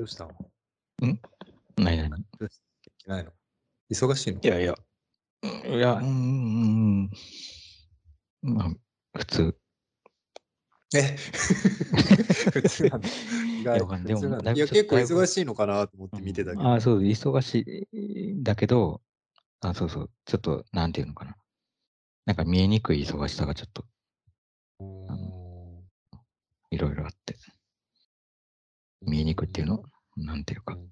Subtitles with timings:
[0.00, 0.32] どうしたの？
[1.76, 2.08] ないない。
[2.08, 3.30] どうし元気ないの？
[3.90, 4.40] 忙しいの？
[4.40, 4.74] いやいや、
[5.44, 7.10] いや、うーん、
[8.40, 8.70] まあ、
[9.18, 9.54] 普通。
[10.94, 11.02] え？
[12.50, 12.98] 普通な
[14.00, 14.52] でもだ。
[14.52, 16.72] いぶちょっと結構忙しいのかなと思って見てたけど。
[16.72, 19.02] あそう、忙しいんだけど、
[19.60, 21.36] あ、そうそう、ちょっと、なんていうのかな。
[22.24, 23.84] なんか見えにくい忙しさがちょっと。
[26.70, 27.19] いろいろあって、
[29.02, 29.84] 見えにくいっていうの、
[30.16, 30.74] なんていうか。
[30.74, 30.88] うん、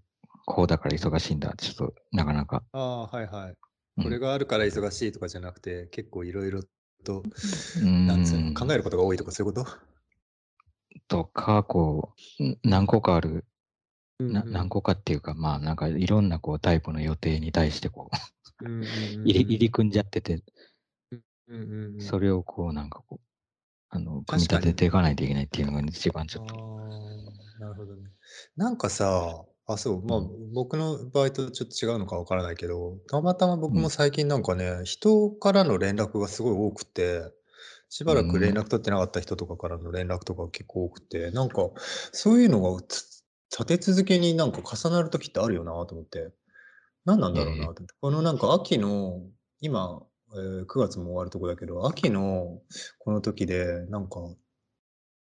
[0.47, 2.63] こうだから忙しいんだ、ちょっとなかなか。
[2.73, 3.55] ああ、はいはい。
[3.99, 4.05] うん。
[4.05, 6.63] これがあるから忙しいとかじゃなくて、結構いろいろ
[7.05, 9.71] と、うーんなんつうの、考えることが多いとかそういうこと？
[11.09, 13.45] とか、こう、ん何個かある、
[14.19, 14.53] なうん。
[14.53, 18.11] 何個かっていうか、まあ、なんかいろんなこうタイプの予定に対してこ
[18.61, 19.25] う、うんうんうんうん。
[19.25, 20.43] 入り入り組んじゃってて、
[21.13, 23.25] うんうんうんそれをこう、なんかこう、
[23.91, 26.55] あの、組み立てていかないといけないっていうのが一番ちょっと。
[27.59, 28.11] なるほどね。
[28.57, 33.83] なんかさ、あ、そう、まあ、う僕の場合とちょっと違うのかわからないけど、たまたま僕うん。
[33.83, 37.33] も最近なんかね、人からの連絡がすごい多くて、
[37.91, 41.71] しばらく連絡取ってなかった人とかからの連絡とか結構多くて、なんか、
[42.13, 46.31] そういうのがつ立て続けになんか重なる時ってあるよなと思って、
[47.05, 49.23] 何なんだろうなと思って、このなんか秋の、
[49.61, 50.03] 今、
[50.35, 52.61] えー9月も終わるとこだけど、秋の
[52.99, 54.21] この時で、なんか、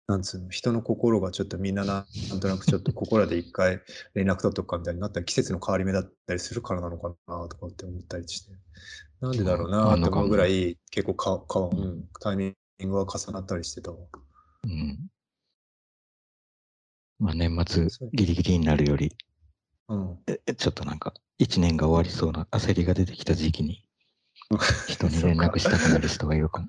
[0.07, 3.81] なんつうの、人の心がちょっとみんなななんとなくちょっとここらで一回
[4.13, 8.51] 連絡取っとくかみたいになったり、季節の変わり目だったりするからなのかなとかって思ったりして、
[9.19, 13.97] なんでだろうなって思うぐらい、結構かか、うん、タイミングが重なったりしてたわ。
[14.63, 15.09] うん。
[17.19, 19.13] まあ、年末ギリギリになるより、
[19.89, 20.19] うん。
[20.27, 23.83] えちょっとなんか、一年が終わりそうな焦りが出てきた時期に、
[24.87, 26.67] 人に連絡したくなる人がいるかも。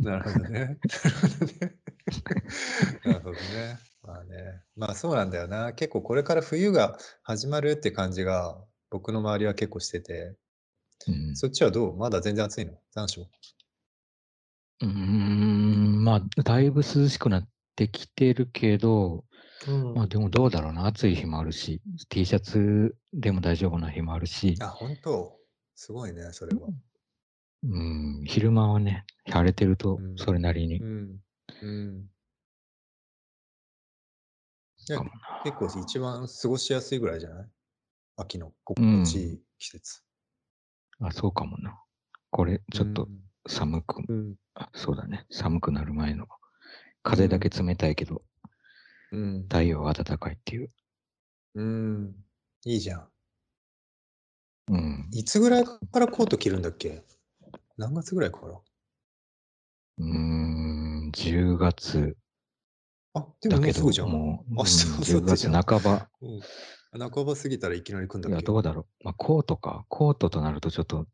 [0.00, 0.78] なるほどね。
[3.04, 3.78] なるほどね。
[4.02, 4.62] まあね。
[4.76, 5.72] まあそうなんだよな。
[5.74, 8.58] 結構これから冬が始まるって感じが
[8.90, 10.36] 僕の周りは結構してて、
[11.06, 11.36] うん。
[11.36, 11.96] そっちはどう？
[11.96, 12.72] まだ全然暑いの？
[12.92, 13.26] 残暑？
[14.82, 19.24] うーん、まあ、だいぶ涼しくなってきてるけど、
[19.66, 19.94] うん。
[19.94, 25.38] まあでもどうだろうな、暑い日もあるし、T シャツでも大丈夫な日もあるし、あ、本当？
[25.74, 26.68] すごいね、それは。
[27.62, 31.20] うん、昼間はね、晴れてるとうんそれなりにうん。
[31.62, 32.10] うん。
[35.44, 37.48] 結構一番過ごしやすいぐらいじゃない？
[38.16, 40.02] 秋の心地いい季節。
[40.98, 41.80] あ、そうかもな。
[42.30, 43.08] これ、ちょっと
[43.48, 44.36] 寒く、うん。
[44.54, 46.26] あそうだね、寒くなる前の、
[47.02, 48.22] 風だけ冷たいけど、
[49.12, 49.42] うん。
[49.44, 50.72] 太陽は暖かいっていう。
[51.54, 52.24] うん。
[52.64, 53.10] いいじゃん。
[54.68, 55.10] うん。
[55.12, 57.02] いつぐらいからコート着るんだっけ？
[57.80, 58.60] 何月ぐらいから？
[59.98, 62.16] うーん、10月
[63.14, 64.10] あ、でももうすぐじゃん。
[64.10, 66.08] もう、明日うん10明後日じゃん月半ば。
[66.20, 66.40] うん
[66.92, 69.04] 半ば過ぎたらいきなり来んだいや、どうだろう。
[69.04, 69.86] まあ、コートか。
[69.88, 71.06] コートとなるとちょっと、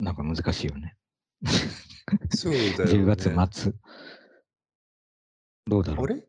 [0.00, 0.96] なんか難しいよね。
[2.34, 2.84] そうだよ、ね。
[2.86, 3.72] 10月末。
[5.66, 6.06] どうだろう。
[6.06, 6.26] あれ？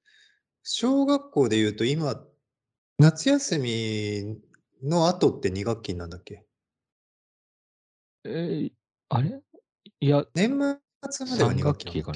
[0.63, 2.21] 小学校で言うと今、
[2.97, 4.41] 夏休み
[4.83, 6.45] の後って2学期なんだっけ？
[8.25, 8.71] えー
[9.09, 9.41] あれ？
[10.01, 12.15] いや、年末までは2学期だっ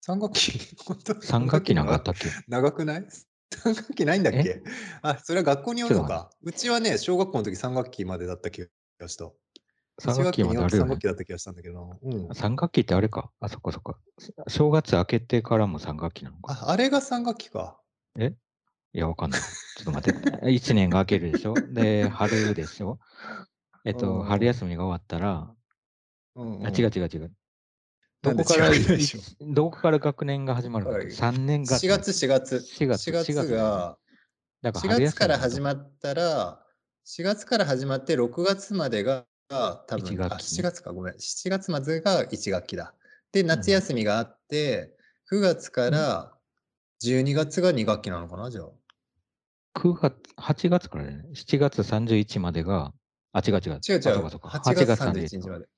[0.00, 0.76] 三学期け？3学期？
[0.84, 2.28] 本当3学期なんかあったっけ？
[2.48, 3.06] 長くない
[3.52, 4.62] ?3 学期ないんだっけ？
[5.02, 6.30] あ、それは学校によるのか。
[6.42, 8.62] うちはね、小学校の時3学期までだった気
[8.98, 9.30] がした。
[10.00, 11.06] 3学期まであるよ3ね学期。
[11.06, 11.98] だった気がしたんだけどな。
[12.02, 12.28] うん。
[12.28, 13.30] 3学期ってあれか？
[13.40, 13.98] あ、そっかそっか。
[14.48, 16.52] 正月明けてからも3学期なのか。
[16.66, 17.78] あ、あれが3学期か。
[18.18, 19.40] いや、わかんない。
[19.40, 20.18] ちょっと待って。
[20.48, 21.52] 1年が明けるでしょ？
[21.54, 22.98] で、春でしょ？
[23.84, 25.52] えっうんと、うん春休みが終わったら、
[26.36, 26.66] うん、うん。
[26.66, 27.32] あ、違う違う違う。
[28.22, 28.70] どこから、
[29.40, 31.78] どこから学年が始まるのはい ?3 年が。
[31.78, 32.56] 4月、4月。
[32.56, 33.98] 4月4月が、
[34.62, 36.62] だから4春休み月から始っまったら、
[37.04, 41.14] 4月から始まって6月までが、多分ねあ、7月か、ごめん。
[41.14, 42.94] 7月までが1学期だ。
[43.32, 44.96] で、夏休みがあって、
[45.30, 46.32] 9月から
[47.02, 48.70] 12月が2学期なのかな、じゃあ。
[49.78, 51.24] 9月、8月からね。
[51.34, 52.92] 7月31までが、
[53.32, 53.80] あ、違う違う。
[53.88, 53.98] 違う違う。
[53.98, 55.68] あそうかそうか8月31日まで。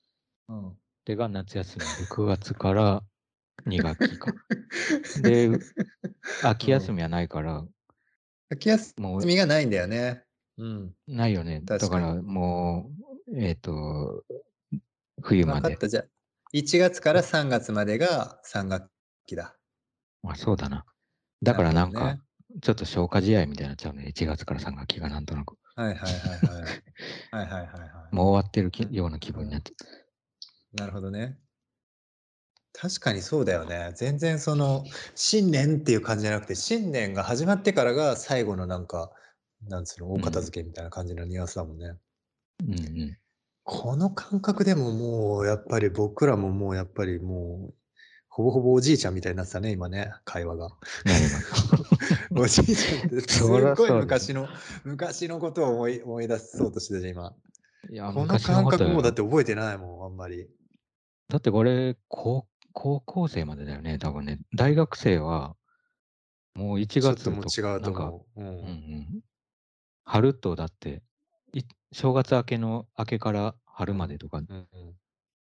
[0.48, 0.76] うん。
[1.04, 3.02] でが夏休みで9月から
[3.66, 4.32] 2学期か。
[5.22, 5.50] で、
[6.44, 7.66] 秋休みはないから、
[8.50, 10.24] 秋休もうみがないんだよね。
[10.56, 10.94] うん。
[11.06, 11.60] ないよね。
[11.64, 12.90] だ確からも
[13.28, 14.24] う、えっ、と、
[15.22, 15.76] 冬まで。
[15.88, 16.04] じゃあ、
[16.54, 18.90] 1月から3月までが3学
[19.26, 19.56] 期だ。
[20.22, 20.84] まあそうだな。
[21.42, 22.16] だからなんか、
[22.62, 24.06] ちょっと消化試合みたいになっちゃうね。
[24.08, 25.56] 1月から3学期がなんとなく。
[25.76, 26.88] はいはいはいはい。
[27.30, 28.14] はいはいはいはい。
[28.14, 29.72] もう終わってるきような気分になって。
[30.72, 31.38] なるほどね。
[32.72, 33.92] 確かにそうだよね。
[33.96, 34.84] 全然その
[35.14, 39.10] 新年っていう感じじゃなくて新年が始まってからが最後のなんか
[39.66, 41.94] なんつうの、大片付けみたいな感じのニュアンスだもんね。
[42.66, 43.16] うんうん。
[43.64, 47.74] この感覚でももうやっぱり僕らももうやっぱりもう、
[48.28, 50.70] ほぼほぼおじいちゃんみたいになってたね、今ね、会話が。
[52.36, 54.46] おじいちゃんってすっごい昔の、
[54.84, 57.34] 昔のことを思い思い出そうとしてたじゃん、今。
[57.90, 60.48] いや、この感覚もだって覚えてないもん、あんまり。
[61.28, 64.38] だってこれ、高高校生までだよね、多分ね。
[64.54, 65.56] 大学生は、
[66.54, 68.40] もう1ちょっ月ともう違うとか、思う。
[68.40, 69.20] ううんうんん。
[70.04, 71.02] 春とだって、
[71.52, 74.68] い正月明けの明けから春までとかうん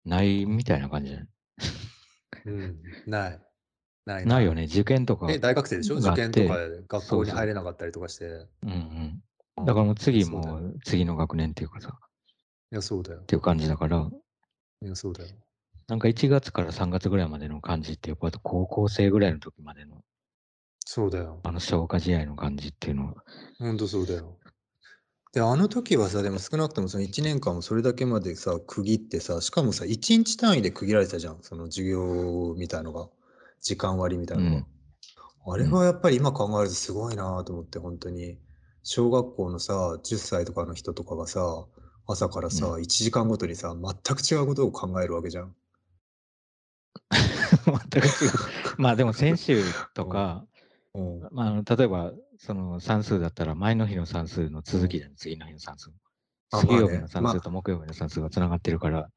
[0.05, 1.27] ないみたいな感じじゃない？
[2.45, 2.53] うん。
[2.53, 2.83] うん。
[3.05, 3.41] ない。
[4.05, 5.31] ないないよね、受験とか。
[5.31, 5.99] え、大学生でしょ？
[6.01, 8.25] があって受験とかで学校に入れなかったりとかして。
[8.63, 8.71] うん
[9.57, 9.65] うん。
[9.65, 11.97] だからもう次そうだよもう次の学年っていうかさ、
[12.71, 13.25] いや、そうだよっ。
[13.25, 14.09] ていう感じだから、
[14.81, 15.29] いや、そうだよ。
[15.87, 20.03] なんか1月から3月ぐらいまでの感じって、やっぱ高校生ぐらいの時までの
[20.85, 21.39] そうだよ。
[21.43, 23.15] あの消化試合の感じっていうのは、
[23.57, 24.37] ほんとそうだよ。
[25.33, 31.39] で、あの時はさ、でも少なくともその1年間もそれだけまでさ、区切ってさ、しかもさ、1日単位で区切られてたじゃん。
[31.41, 33.09] その授業みたいのが。
[33.61, 34.65] 時間割みたいなのが。
[35.53, 38.37] あれはやっぱり今考えるとすごいなと思って、本当に。
[38.83, 41.65] 小学校のさ、10歳とかの人とかがさ、
[42.05, 45.55] 朝からさ、う1時間ごとにさ、全く違うことを考えるわけじゃん。
[47.65, 48.31] 全く違う。
[48.77, 49.63] まあでも先週
[49.93, 50.45] とか、
[50.93, 51.19] うん。
[51.31, 55.91] まああの、例えばその算数だったら前の日の算数の続きじゃん、次の日の算数。
[56.51, 59.09] あ水曜日の算数と木曜日の算数がつながってるから、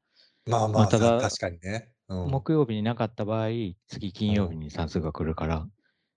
[0.47, 1.91] まあまあ、まあただ確かにね。
[2.09, 2.31] うん。
[2.31, 3.49] 木曜日になかった場合、
[3.87, 5.57] 次金曜日に算数が来るから、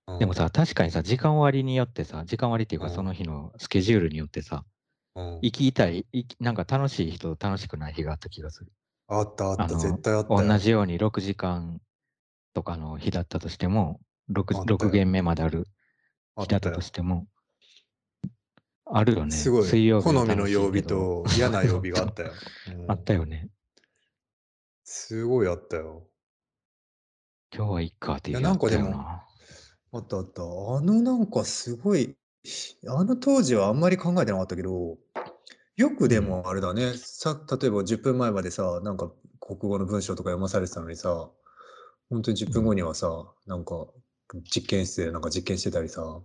[0.06, 4.64] うんでも、さ、確かにさ、時間割によってさ、時間割っていうかうんその日のスケジュールによってさ、
[5.14, 6.04] うん行きたい、
[6.40, 8.72] なんか楽しい日と楽しくない日があった気がする。
[9.08, 10.48] あったあった、絶対あったよ。
[10.48, 11.80] 同じように6時間
[12.54, 14.00] とかの日だったとしても、
[14.34, 15.66] あった 6, よ6限目まである
[16.38, 16.80] 日だったと。
[16.80, 17.26] しても、
[18.84, 19.32] あるよね。
[19.32, 19.64] すごい。
[19.64, 22.32] 水曜日好みの曜日と嫌な曜日があったよ。
[22.78, 23.50] うんあったよね。
[24.84, 26.06] すごいあったよ。
[27.54, 28.94] 今日はいっかっていういやなんかでも
[29.92, 30.42] あったあった。
[30.42, 30.46] あ
[30.80, 32.16] のなんかすごい、
[32.86, 34.98] あの当時はあんまり考えてなかったけど、
[35.76, 41.30] よくでもあれだね、さ例えば10分前までさ、なんか国語の文章とか読まされてたのにさ、
[42.10, 43.86] 本当に10分後にはさ、なんか
[44.54, 46.20] 実験室でなんか実験してたりさ、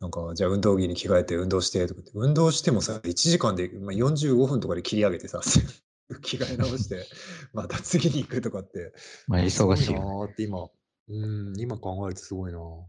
[0.00, 5.40] なんかじゃあ運動着に着替えて運動してとかって、運動してもさ、1時間で、まあ、45分とかで切り上げてさ、
[6.22, 7.06] 着替え直して、
[7.54, 8.92] また次に行くとかって、
[9.28, 9.94] まあ、忙しい。
[9.94, 10.68] なーって今、
[11.08, 12.82] うん、今考えるとすごいなー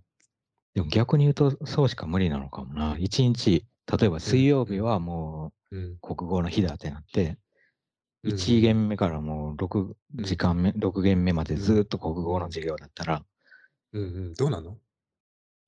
[0.74, 2.98] でも逆に言うと、そうしか無理なのかもな。
[2.98, 3.64] 一日、
[4.00, 7.38] 例えば水曜日はもう国語の日だってなって、うん
[8.24, 13.24] 1限目からもう6時間目、6限目までずっと国語の授業だったら、
[13.92, 14.78] うんうん、どうなの？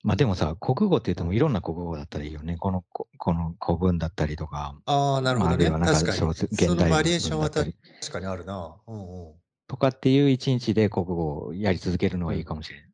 [0.03, 2.57] まあでもさ、国語って言ってもいろんな国語だったらいいよね。
[2.57, 5.69] この、ここの古文だったりとか、ああ、なるほどね。
[5.69, 6.31] まああるいはなんか確かに。
[6.51, 8.75] 現代バリエーションは文だったり確かにあるな。
[8.85, 9.33] うんうん。
[9.67, 12.89] とかっていう一日で国語をやり続けるのはいいかもしれない。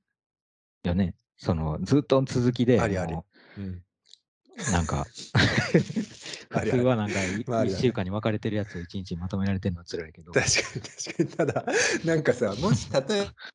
[0.86, 1.16] よね。
[1.38, 3.26] その、ずっと続きで、ありありも
[3.58, 5.06] うん、うなんか、
[6.50, 11.54] 普通はなんかいまあありあり一週間に分かれてるやつを一日にまとめられてるのは辛いけど、確かに確かに。
[11.54, 11.66] ただ、
[12.06, 13.02] なんかさ、もし例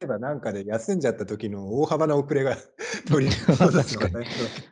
[0.00, 2.56] えばなんかで休んじゃった時の大幅な遅れが
[3.08, 4.26] 取り戻すのはね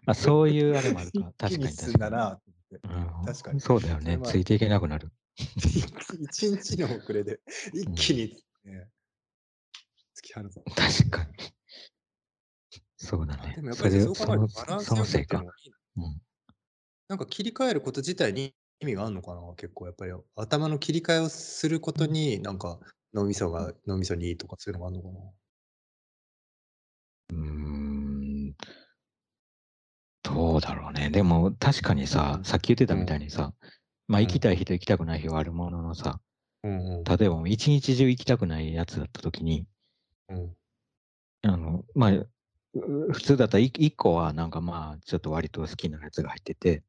[0.06, 1.32] あそういうあれもあるか。
[1.46, 3.26] 一確かに確かに。
[3.26, 3.60] 確かに。
[3.60, 4.18] そうだよね。
[4.22, 5.10] ついていけなくなる。
[5.36, 7.40] 一日の遅れで
[7.72, 8.88] 一気に、ね、
[10.16, 10.60] 突き放す。
[11.00, 11.30] 確かに。
[12.96, 13.68] そうだねあでも。
[13.68, 15.44] やっそれぱりそのそのせいか。
[15.96, 16.20] うん。
[17.08, 20.12] なんか切り替えること自体に意味があるのかな結構やっぱり。
[20.36, 22.78] 頭の切り替えをすることになんか
[23.12, 25.30] 脳みそが脳みそにいいとかそういうのがあるのかな。
[27.30, 28.54] うーん。
[30.22, 31.10] どうだろうね。
[31.10, 33.52] でも確かにさう、んさっき言ってたみたいにさ、
[34.08, 36.20] まあうん行きたい日と行きたくない日はあるもののさ、
[36.62, 37.04] うんうん。
[37.04, 39.66] 例えばもう一日中行きたくないやつだった時に、
[40.30, 40.56] うん。
[41.42, 42.28] あの、まあ、う
[43.12, 46.82] 普通だったら1個はなんかまあちょっと割と好きなやつが入ってて、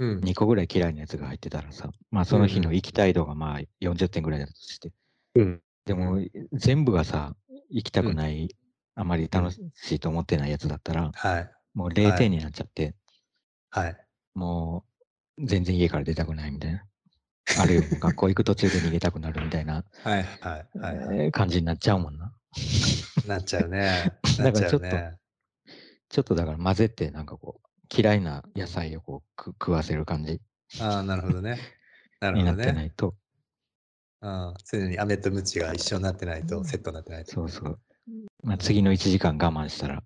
[0.00, 0.20] うん。
[0.20, 4.92] 2個ぐらい嫌いなやつが入ってたらさ、まあその日の行きたい度がまあ40点ぐらいだとして、
[5.34, 5.60] うん。
[5.84, 6.18] でも
[6.54, 7.36] 全部がさ、
[7.68, 8.56] 行きたくない、
[8.94, 11.50] あまり楽しいと思ってないやつだったら、はい。
[11.74, 12.94] もう0点になっちゃって、
[13.68, 13.96] はい。
[14.34, 14.84] も
[15.38, 16.82] う全然家から出たくないみたいな。
[17.58, 22.32] あるいは学校行く途中で逃げたくなるみたいな、はいはいはい感じになっちゃうもんな。
[23.26, 24.12] なっちゃうね。
[24.38, 24.86] な だっからちょっと
[26.08, 30.40] ちょっとだから混ぜて、なんかこう、嫌いな野菜をこうく食わせる感じ
[30.80, 31.58] ああなるほどね
[32.20, 33.14] なる になってなほどねいと、
[34.22, 37.80] うん常に飴とムチが一緒になってないとセットになってないとそうそう。
[38.42, 40.02] まあ、次の1時間我慢したら、は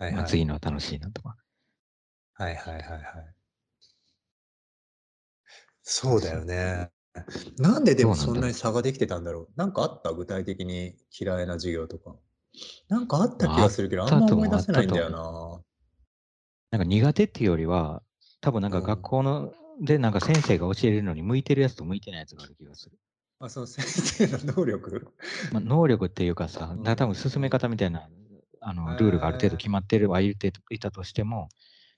[0.00, 1.36] いはいまあ、次のは楽しいなとか。
[2.34, 3.02] はいはいはいはい
[5.82, 6.90] そうだよね。
[7.58, 8.48] なんででもそんな。
[8.48, 9.48] に差ができてたんだろう。
[9.56, 10.12] なんかあった？
[10.12, 12.16] 具体的に嫌いな授業とか。
[12.88, 15.00] なんかあった気がするけど、あんたまと思うあった思い出せないんだ。
[15.00, 15.64] よな
[16.78, 18.02] んか苦手っていうよりは、
[18.40, 19.10] 多分なんか学うん。
[19.10, 22.98] 校ので、なんか先生が教えるのに向いてるやつと向いてないやつがある気がする。
[23.38, 25.14] あ、その先生の能力？
[25.50, 27.52] ま、能力っていうかさ、うん、だから多分進めうん。
[27.52, 28.08] 方みたいな、
[28.60, 29.58] あへの、ルールがある程度え。
[29.58, 31.48] 決まってるはいていたとしても、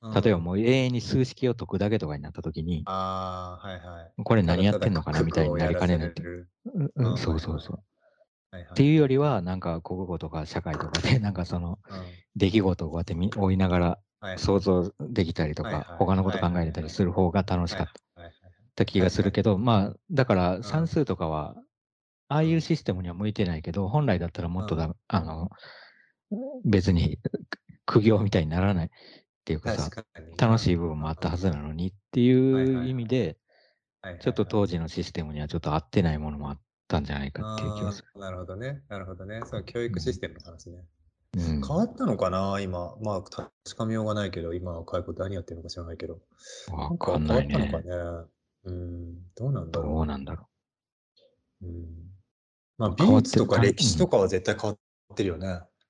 [0.01, 0.23] うん。
[0.25, 4.15] 例えばもう永遠に数式を解くだけとかになった時にああ、はいはい。
[4.25, 6.23] これ何やってんのかなみたいになりかねないって。
[6.23, 7.39] ううん、うん、そう。
[7.39, 7.77] そうそう。
[7.79, 7.83] っ
[8.75, 12.23] ていうよりは、なんか国語とか社会とかで、なんかそのうん。
[12.37, 14.01] 出来事をこうやってみ追いながら。
[14.37, 15.97] 想像できたりとか。
[15.99, 16.39] 他のこと。
[16.39, 17.89] 考えれたりする方が楽しはいかっ
[18.75, 20.63] た気がするけど、まあ、だからうん。
[20.63, 21.57] 算数とかは、
[22.29, 22.45] ああう。
[22.45, 24.79] いうんシステムには向いてないけど、本来だったらもっとうん。
[24.79, 25.51] だあの、
[26.65, 27.19] 別に
[27.87, 28.91] 苦行みたいにならないっ
[29.45, 29.91] ていうかさ、
[30.39, 30.59] 楽な。
[30.59, 32.21] しい部分もあったはずなのにって
[32.53, 32.89] はいいう。
[32.89, 33.39] 意味で、
[34.03, 34.45] はいちょっと。
[34.45, 38.09] 当時のシステムにはちょっと合ってないものもあったんじゃないかっていう気はあする。
[38.15, 38.83] あ、なるほどね。
[38.89, 39.41] なるほどね。
[39.45, 39.87] その教うん。
[39.87, 40.79] 育システムの話ね。
[40.79, 41.02] うん。
[41.35, 42.95] 変わったのかな、今。
[43.01, 46.21] まあ、確かめようがないけど、今若い子何やってるのか知らないけど。
[46.67, 47.83] なわんかかんない変わったのかね？
[47.83, 48.29] ね。
[48.65, 50.49] うん、どうなんだどろうなんだろ
[51.63, 51.67] う。
[51.67, 51.87] うん。
[52.79, 52.95] まあ、う。
[52.97, 53.61] 美術とか。
[53.61, 55.47] 歴史とかは絶対変わってるよね。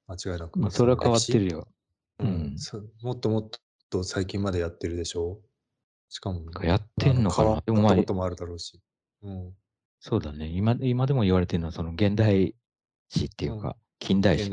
[0.08, 0.70] 間違いなま、く。
[0.70, 1.68] それは変わってるよ。
[2.18, 2.56] う、うん
[3.02, 3.50] もっともっ
[3.90, 5.40] と最近までやってるでしょ？
[6.08, 7.48] しかも、かやってあの、んのかな？
[7.48, 8.80] 変わったこともあるだろうし。
[9.22, 9.54] うん。
[10.00, 10.48] そうだね。
[10.48, 12.54] 今今でも言われてるのは、その現代
[13.08, 13.60] 史っていううん。
[13.60, 14.50] か、近代史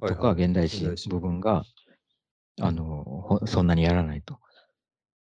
[0.00, 0.44] とかはいはい。
[0.44, 1.08] 現代史。
[1.08, 1.64] 部分が、
[2.58, 2.64] うん。
[2.64, 4.38] あの、ほそんなにやらないと。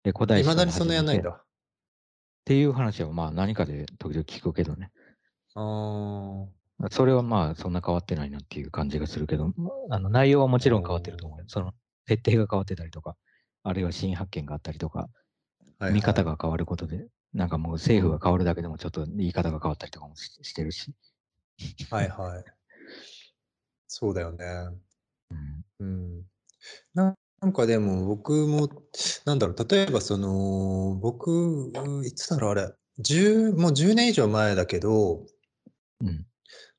[0.04, 1.46] で、古代史から未だにそんなや始めてっんないんだ。
[2.44, 4.92] ていう話は、まあ、何かで時々聞くけどね。
[5.56, 11.46] あそれは、まあ、そんな変わってないなっていう感じがするけど、ま、あの、内容はもちろん変わってると思うよ。
[11.48, 11.74] その、
[12.06, 13.16] 設定が変わってたりとか、
[13.64, 15.08] あるいは新発見があったりとか、
[15.80, 16.36] はい見方はい。
[16.36, 17.76] が変わることで、なんかもううん。
[17.76, 20.94] 政府が変わるだけでもちょっと言い方が変わったりとかもししてるし。
[21.90, 22.44] はいはい。
[23.88, 24.46] そうだよね。
[25.32, 25.66] うん。
[25.80, 26.26] うん。
[26.94, 27.16] な
[27.48, 28.70] んかでも僕も、
[29.26, 31.72] なんだろう、例えばその、僕、
[32.06, 35.26] いつだろう、あれ、10もう10年以上前だけど
[36.02, 36.26] うん。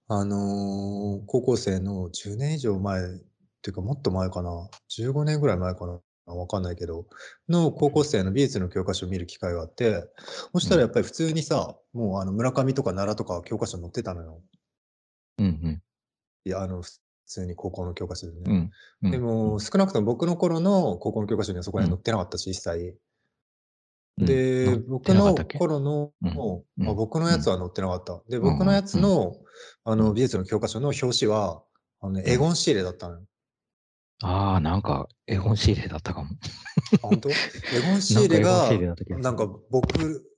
[0.08, 3.04] あの、高校生の10年以上前っ
[3.62, 6.00] ていうか、もっと前かな、15年ぐらい前かな、
[6.34, 7.06] わかんないけど、
[7.48, 10.04] の高校生の美術の教科書を見る機会があって、
[10.52, 14.42] そしたらやっぱり普通にさ、もうあの村上とか奈良とか教科書載ってたのよ。
[15.38, 15.82] うんうん。
[16.46, 16.90] いや、あの、普
[17.26, 18.42] 通に高校の教科書でね。
[18.46, 18.70] うん。
[19.02, 19.10] うん。
[19.10, 19.24] でうん。
[19.24, 21.82] も少なくとも僕の頃の高校の教科書にはそこうん。
[21.82, 22.96] ら辺載ってなかったし、一切。
[24.18, 24.26] うん。
[24.26, 25.34] 載で、僕の？
[25.34, 26.28] 頃のうん。
[26.28, 26.96] うあ、ん。
[26.96, 27.32] 僕のうん。
[27.32, 28.22] やつは載ってなかった。
[28.28, 29.02] で、僕のやつうん。
[29.02, 29.34] の、
[29.82, 30.14] あの、うん。
[30.14, 31.64] 美術の教科書の表紙は、
[32.00, 32.30] あのね、うん。
[32.30, 33.22] エゴン・シーレだったのよ。
[34.22, 36.30] ああ、なんかエゴン・シーレだったかも。
[37.02, 37.28] あ、ほんと？
[37.28, 37.32] エ
[37.80, 39.24] ゴン・シなんーレかエゴン・シーが、レだった気がする。
[39.24, 40.35] なんか僕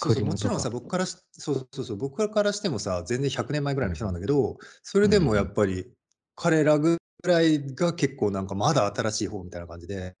[0.00, 0.70] そうそう、もちろんさ、か。
[0.70, 5.08] 僕からしそうそうそう、僕からしてもさ、全然100年前ぐうんらいの人なんだけど、そうん。
[5.08, 5.92] れでもやうんっぱり、
[6.36, 10.16] 彼らぐらいが結構なんかまだ新しい方みたいな感じで、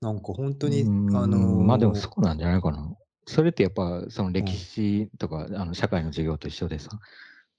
[0.00, 2.94] なんかほんうーとにあん、ま、でものそうなんじゃないかな。
[3.26, 4.70] それってやっぱその歴うん。
[4.72, 6.98] 史とか、あの、社会の授業と一緒でさ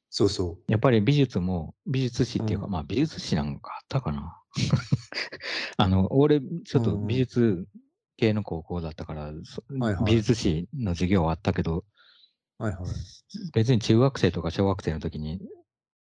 [0.10, 0.64] そうそう。
[0.68, 2.72] やっぱり美術も、美術史っていうか、うん。
[2.72, 4.42] ま、美術史なんかあったかな。
[5.78, 7.26] あの、俺ちょっと美うんうん。
[7.26, 7.68] 術
[8.22, 9.32] 系の高校だったから、
[9.80, 10.16] はいはい。
[10.16, 11.84] 術史の授業はあったけど
[12.60, 12.86] はいはい。
[13.54, 15.40] 別に中学生とか小学生の時に、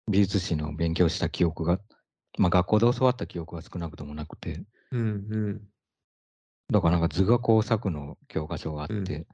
[0.08, 1.80] 美術史の勉強した記憶が、
[2.38, 5.68] ま、学校で教わった記憶は少なくともなくてうんうん。
[6.70, 9.04] だからなんか図画工作の教科書があっうん。
[9.04, 9.26] て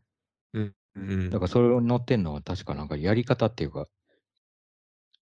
[0.53, 1.31] うん、うん。
[1.31, 3.87] だからそれを載ってんのは確かなんかやり方っていうか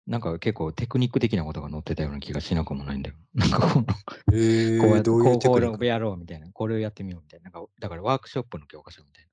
[0.06, 3.16] なんか結構テクニック的なことが載ってたような気がしなくもないんだよ。
[3.34, 4.36] なんかこの、こうへ
[4.90, 9.30] え、やって、こうやろうみたいな、これをやってみようみたいな、なんかだからワークショップの教科書みたいな。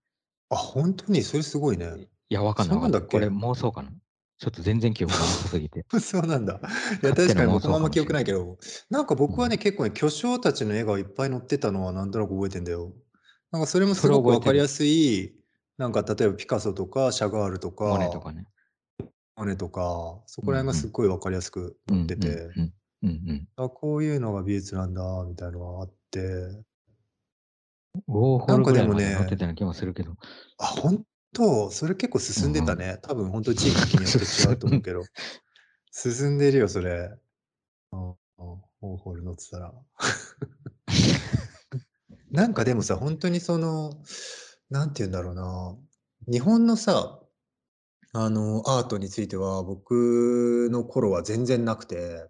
[0.49, 1.21] あ、ほんとに？
[1.21, 1.85] それすごいね。
[2.29, 3.29] いや、わかんないわかんなんなんだっこれけ？
[3.29, 3.91] 妄想かな？
[4.37, 5.85] ちょっと全然記憶がなさすぎて。
[6.01, 6.59] そうなんだ。
[7.01, 7.99] いや、勝手確かに僕もあんま記。
[8.01, 8.57] 憶ないけど、
[8.89, 9.35] なんかうん。
[9.35, 12.93] 僕はね、結構ね、巨匠たちの絵がいっぱい載ってたのはなんとなく覚えてんだよ。
[13.51, 14.39] なんかそれもそれすごく覚えてる。
[14.39, 15.35] 分かりやすい、
[15.77, 18.47] なんか例えばピカソとかシャガールとかモネとかね。
[19.35, 20.91] モネとか、そこら辺がすっん。
[20.91, 22.73] ごい分かりやすく載ってうんうんてうん。
[23.03, 23.47] うんうん。
[23.57, 26.63] あ、こういうのが美術なんだみたいのがあって
[28.07, 30.15] ウォーホなんかでもルぐらいまで載ってねたような気もするけど。
[30.57, 31.69] あ、ほんと？
[31.71, 32.61] それ結構う進んで。
[32.61, 32.99] たね。
[33.01, 35.03] 多分ほんと地域によって違うと思うけど。
[35.91, 37.11] 進んでるよ、それ。
[37.91, 39.73] ウォーホル載ってたら。
[42.31, 43.91] なんかでもさ、ほんとにその、
[44.69, 45.77] なんて言うんだろうな、
[46.27, 47.19] 日本のさ、
[48.13, 52.27] あの、アートについては、僕の頃は全然なくて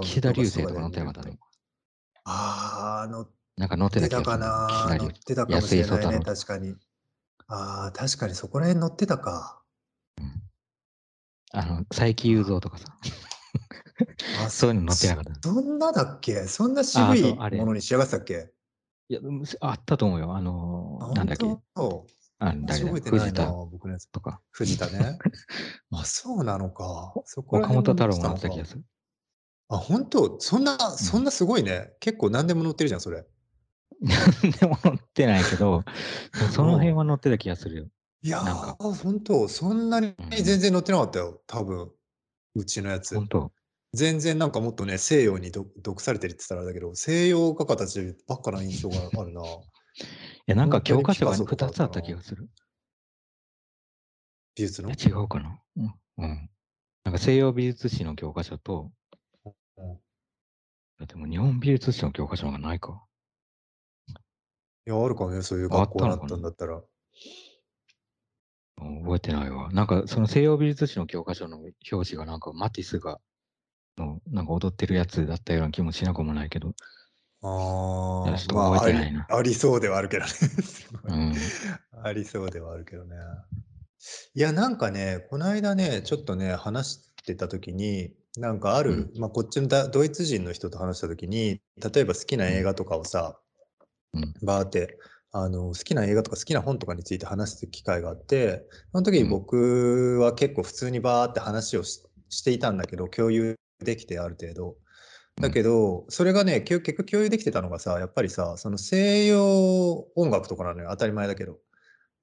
[0.00, 0.90] 岸田流星とか。
[0.90, 1.36] てなかったの？
[2.24, 6.20] ああ、載っなんか載ってた気てたかがするな、岸な、ってたかもしれないね。
[6.24, 6.74] 確かに。
[7.46, 9.62] ああ、確かにそこら辺載ってたか。
[10.18, 10.42] うん。
[11.52, 12.86] あの、佐伯祐三とかさ。
[14.44, 15.48] あ、そういうの載ってなそかった。
[15.48, 16.46] そんなだっけ？
[16.48, 17.58] そんなあ渋あ、そう、いあれ。
[17.58, 18.52] ものに仕上がってたっけ？
[19.08, 20.32] いや、うんあったと思うよ。
[20.32, 21.46] ああ、のー、なん本だっけ？
[21.76, 22.06] 当？
[22.40, 22.86] あの、私誰だ？
[22.86, 24.08] 覚えてないな、藤田僕のやつ。
[24.10, 24.40] とか。
[24.50, 25.18] 藤田ね。
[25.92, 27.14] あ、そうなのか。
[27.24, 28.16] そこら岡本太郎。
[28.16, 28.84] も載ってた気がする。
[29.68, 30.40] あ、本当？
[30.40, 30.96] そんな、うん。
[30.96, 31.92] そんなすごいね。
[32.00, 33.24] 結構何でも載ってるじゃん、それ。
[34.04, 35.82] なんでも載ってないけど、
[36.52, 36.96] その辺うん。
[36.96, 37.88] は載ってた気がするよ。
[38.22, 38.40] いや。
[38.40, 40.30] ー、本当そんなにうん。
[40.30, 41.90] 全然載ってなかったよ、多分。
[42.54, 43.14] うちのやつ。
[43.14, 43.52] 本当。
[43.94, 49.42] 全然なんかもっとね、西洋にど毒されてるって言ったらあれだけど、西洋画家たちばっかな印象があるな。
[49.44, 49.46] い
[50.46, 51.86] や、なんか教科書がカソとか2つあ。
[51.86, 52.48] った気がする。
[54.56, 54.90] 美術の？
[54.90, 55.60] 違うかな。
[55.76, 55.94] うん。
[56.18, 56.50] うん。
[57.04, 58.92] なんか西洋美術史の教科書と、
[59.76, 60.00] うん。
[61.00, 63.04] えでも日本美術史の教科書がないか。
[64.86, 66.76] いや、あるかもね、そういうあっ学校だったんだったら。
[66.76, 66.82] うん
[69.04, 69.70] 覚えてないわ。
[69.72, 73.18] なんかその西洋美術史の教科書の表紙がなんかマティスが
[73.96, 76.70] のなんか踊ってるやつだったような気もしなくもないけど、い
[78.26, 79.26] やああ、ちょっとまあ、えてないな。
[79.30, 80.28] ありそうではあるけどね。
[80.62, 81.12] すごい。
[81.12, 81.34] うん。
[82.02, 83.16] ありそうではあるけどね。
[84.34, 89.08] いや、なんかね、この間ね、ちょっとね、話してた時に、なんかあうん。
[89.08, 91.60] る、まあ、こっちのだドイツ人の人と話した時に、
[91.94, 92.50] 例えば好きなうん。
[92.50, 93.43] 映画とかをさ、うん。
[94.42, 94.98] バーって、
[95.32, 99.30] あの、好きな映画とか好きな本とかについて話す機会があって、その時にうん。
[99.30, 104.76] 僕は結構普通にバーって話をし、していたんだけど、共有できてある程度。
[105.40, 105.52] だうん。
[105.52, 110.90] けど、それがね、結局共有できてたのがさ、やっぱりさ、その西洋音楽とかなのよ。
[110.90, 111.58] 当たり前だけど。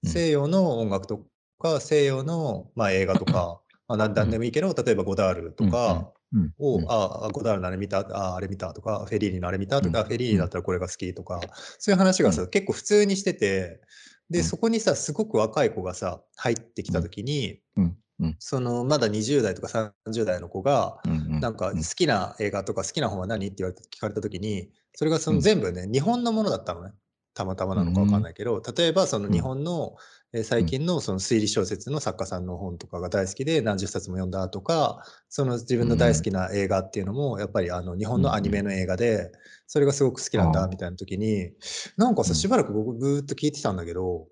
[0.03, 0.09] うん。
[0.09, 1.25] 西洋の音楽と
[1.59, 4.41] か、西洋の、まあ、映画とか、 まあ、なんなんでうん。
[4.41, 5.71] もいいけど、例えばゴダールとうん。
[5.71, 6.53] かうん。
[6.75, 6.91] うを、ん。
[6.91, 9.89] ああ、ゴダールのあれ見た、ああ、あれ見たとか、フェリーニのあれ見たうん。
[9.89, 10.35] とか、フェリーうん。
[10.35, 12.31] ニだったらこれが好きとか、そういう話うん。
[12.31, 13.81] がさ、結構普通にしてて、
[14.29, 14.51] で、うん。
[14.51, 17.03] そこにさ、すごく若い子がさ、入ってきたうん。
[17.03, 17.97] 時に、うん。
[18.19, 18.37] うん。
[18.39, 21.13] そのまだ20代とか30代の子が、うん。
[21.41, 21.87] なんかうん。
[21.89, 25.41] 好きな映画とか好きな本は何って言われて聞かれた時に、それがそうのん。
[25.41, 26.93] 全部ね、日本のものだったのね。
[27.35, 28.23] たまたまうなのかわかんん。
[28.23, 29.41] ないけど、例えばその日うん。
[29.41, 29.95] 本の、
[30.33, 30.43] え。
[30.43, 36.21] 最近のその推理小説の作家さんの本とかが大好きで何十冊も読んだとか、その自う分の大好ん。
[36.21, 38.21] きな映画っていうのも、やっぱりあの日うん。
[38.21, 39.31] 本のアニメの映画で、
[39.67, 40.65] それがすごく好きなんだ。
[40.69, 41.51] みたいな時に、
[41.97, 42.49] なんかさ、しうん。
[42.49, 44.27] ばらく僕ずーっと聞いてたんだけど、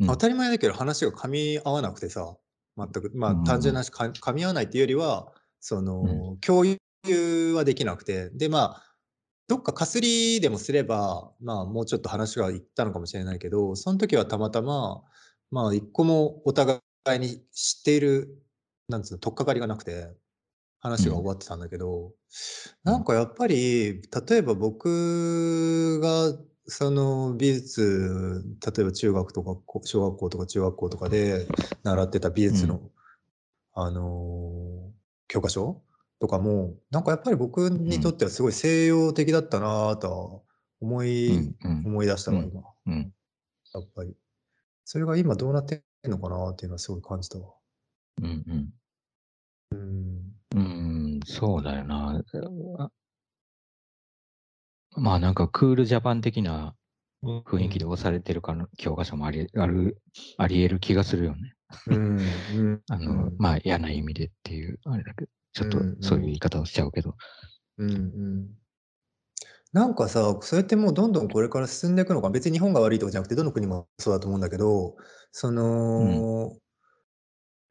[0.00, 0.08] うん。
[0.08, 2.36] 当たり前だけど話が噛み合わなくてさ、
[2.76, 3.76] 全く、まうあ単純ん。
[3.76, 6.28] な話、か噛み合わないっていうよりは、そうん。
[6.28, 6.64] の、共
[7.06, 8.84] 有はできなくて、で、まあ、
[9.48, 15.02] どっかかすりでもすれば、まあもうちょっと話がいったのかもしれないけど、その時はたまたま、
[15.50, 16.80] まあ一個もお互
[17.16, 18.42] いに知っている、
[18.88, 20.14] なんつうの、取っかかりがなくて、
[20.96, 21.06] うん。
[21.06, 22.14] 話が終わってたんだけど、
[22.84, 23.04] うなんん。
[23.04, 26.34] かやっぱり、例えば僕が、
[26.66, 28.44] その美術、
[28.76, 31.48] 例えば中学とかこ小学校とか中学校とかで
[31.84, 32.54] 習ってた美うん。
[32.54, 32.90] 術の、
[33.74, 34.92] あの、
[35.28, 35.82] 教科書
[36.20, 37.78] とかも、なんかやっぱり僕うん。
[37.88, 40.42] にとってはすごい西洋的だったなぁとは
[40.80, 41.56] 思うい、ん。
[41.64, 41.84] うん。
[41.84, 42.52] 思い出したわ、うん。
[42.52, 42.62] 今。
[42.86, 43.14] うん。
[43.74, 44.16] やっぱり。
[44.90, 47.52] それが今どうなってんのかなっていうのはすごい感じたわ。
[48.22, 48.46] うん。
[48.46, 48.72] うん。
[49.70, 50.38] うん。
[50.54, 52.22] うーん、そうだよな。
[52.78, 52.90] あ
[54.96, 56.74] まあなんかクールジャパン的な
[57.22, 57.86] う雰囲気でん。
[57.86, 60.02] 押されてるかの教科書もあり、ある、
[60.38, 61.54] あり得る気がするよね。
[61.86, 62.44] うん。
[62.48, 62.84] うん。
[62.90, 63.38] あの、うん。
[63.38, 65.96] まあ嫌な意味でっていう、あれだけど、ちょっとうん。
[66.00, 67.16] そういう言い方をしちゃうけど。
[67.78, 67.88] うん。
[67.88, 67.90] う
[68.44, 68.58] ん。
[69.72, 74.96] なんかさ、それってもうどんどんこれから進んでいくのか、別に日本が悪いとかじゃなくて、どの国もそうだと思うんだけど、
[75.30, 75.50] そ
[75.96, 76.28] うん。
[76.50, 76.58] の、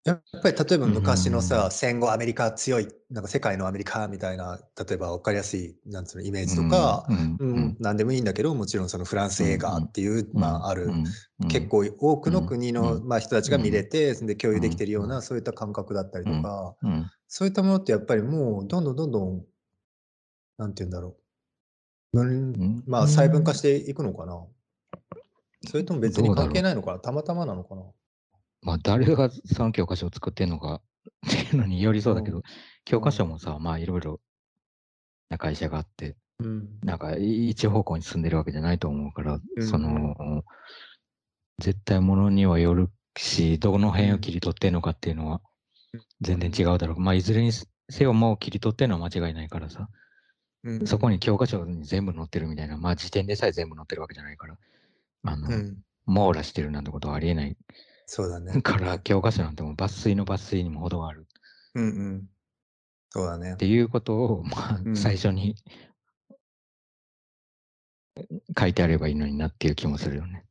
[0.04, 1.72] やっぱり例えばう昔のさ、ん。
[1.72, 6.66] 戦後アメリカ強い、なんか世界のアメリカみたいな、例えば分かりやすい、なんつうの、イメージとうん。
[6.66, 7.40] か、うん。
[7.40, 7.78] う、うんん。
[7.80, 9.46] なんでもいいんだけど、もちろんそのフランスうん。
[9.46, 10.42] 映画っていう、うん。
[10.42, 11.18] まあある、うん。
[11.40, 11.50] うん。
[11.50, 12.48] 結構多くのうん。
[12.48, 13.04] う国の、ん。
[13.04, 13.86] まあ人たちうが見れん。
[13.86, 14.88] て、で共う有できてん。
[14.88, 16.34] るような、そういった感覚だったりうん。
[16.34, 17.12] とか、うん。
[17.28, 19.46] そういったものってやっぱりもうどんどんどんどん、
[20.58, 21.27] なんて言うんだろう。
[22.14, 22.84] 分、うん。
[22.88, 24.46] まあ細分化していくのかな。
[25.70, 26.52] それとも別に関。
[26.52, 27.00] 係ないのかな。
[27.00, 27.84] たまたまなのかな。
[28.62, 30.82] まあ誰がその教科書を作ってんのか
[31.28, 32.44] っていうのによりそうだけど、うん。
[32.86, 33.12] 教科うん。
[33.14, 34.20] 書もさ、まあいろいろ
[35.30, 36.80] な会社があって、うん。
[36.84, 39.68] なんかい一方向に進んでるわけじゃないと思うから、うん。
[39.68, 40.44] その、
[41.60, 43.94] 絶対ものにはよるし、どのうん。
[43.94, 45.42] 辺を切り取ってんのかっていうのは
[45.94, 46.74] う全然違ん。
[46.74, 47.00] うだろう。
[47.00, 49.90] まあいずれにせよもう切り取ってんのは間違いないからさ、
[50.64, 50.88] うん。
[50.88, 54.58] そこに教科書に全部載ってるみたいな、まあ時点でさえ全部載ってるわけじゃないから、
[55.24, 55.78] あうの、ん。
[56.06, 57.58] 網羅してるなんてことはありえない
[58.06, 58.60] そうだね。
[58.64, 61.28] から、教科書なんてもう抜粋の抜粋にも程がある
[61.76, 62.30] うんうん。
[63.10, 63.56] そうだっね。
[63.58, 64.96] ていうことを、まあうん。
[64.96, 65.56] 最初に
[68.58, 70.46] 書いてあればいいのになっていう気もするよね。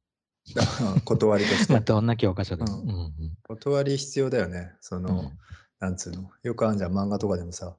[1.05, 1.87] 断りとし まあ、て。
[1.87, 2.79] どんな教科書でも。
[2.79, 4.73] ううんうん断り必要だよね。
[4.81, 5.38] その、うん
[5.79, 6.31] なんつうの。
[6.42, 7.77] よくあるじゃん、漫画とかでもさ、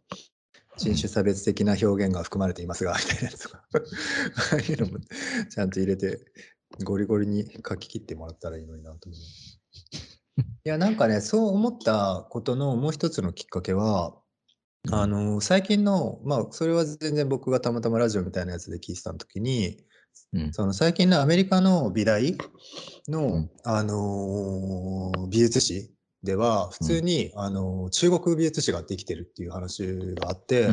[0.78, 3.64] 人種差別的な表現が含まれていますが、みたいなやつとか。
[4.54, 5.00] ああいうのも
[5.50, 6.20] ちゃんと入れて、
[6.84, 9.22] ゴリゴリに書き切ってもらったらいいのになと思う。
[10.40, 14.16] いや、なんかね、そう思ったことのもう一つのきっかけは、
[14.92, 19.84] あの、最近の、まあ、それは全然僕がたまたまラジオみたいなやつで聞いてた時に、
[20.34, 22.38] うんその最近のアメリカの美大
[23.08, 25.92] の、うんあのー美術史
[26.24, 29.84] では、普通に、あのー中国美術史ができてるっていう話
[30.16, 30.68] があって、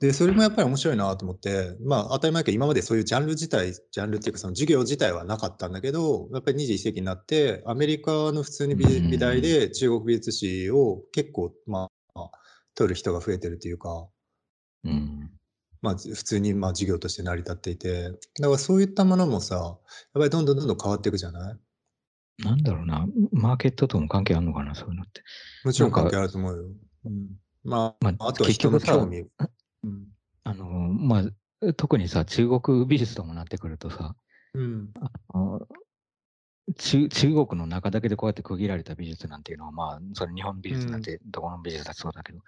[0.00, 12.30] で、それもやっぱり面白いなと思って、まあ当たり前だけど今までそういうジャンル自体、ジャンルっていうかその授業自体はなかったんだけど、やっぱり21世紀になって、アメリカの普通に美大で中国美術史を結構、まあ、
[12.74, 14.08] 取る人が増えてるというか、
[14.84, 15.30] うん。
[15.82, 19.78] まあ普通にまあ授業として成り立っていて、だからそういったものもさ、やっ
[20.14, 21.58] ぱりどんどんどんどん変わっていくじゃない？
[22.38, 25.22] なんだろうな、マーケットとも関係あるのかな、そういうのって。
[25.64, 26.64] もちろん関係あると思うよ。
[27.04, 27.28] うん、
[27.64, 29.20] ままあ、あとは結人の興味。
[29.84, 30.06] うん。
[30.44, 31.24] あの、ま
[31.60, 34.16] あ、特にさ、中国美術ともなってくるとさ、
[34.54, 34.90] うん。
[36.76, 42.40] 中中国の中だけでこうやって区切られた美術なんていうのは、まあ、それ日本美術なんて、どこの美術だそうだけど、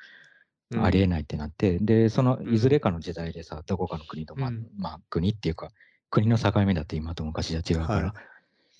[0.82, 5.70] ありえないってなって、で、そのいずれかの時代でさ、どこかの国と、まあ、うんまあ、国っていうか、
[6.10, 8.14] 国の境目だって今と昔じゃ違うから、は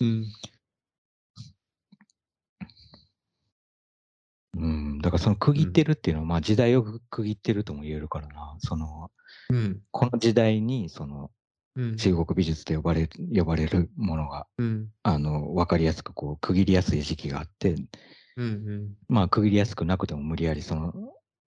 [0.01, 0.27] いうん。
[4.57, 9.11] うん、だからその区切ってるっていうのは、まあ時代を区切ってるとも言えるからな、その、
[9.51, 9.81] うん。
[9.90, 11.31] この時代に、その、
[11.77, 11.97] うん。
[11.97, 14.90] 中国美術と呼ばれる、呼ばれるものが、うん。
[15.03, 17.75] あの、わかりやすくこう、区切りやすい時期があって、
[18.37, 18.95] うん。
[19.09, 20.93] まあ、区切りやすくなくても無理やりその、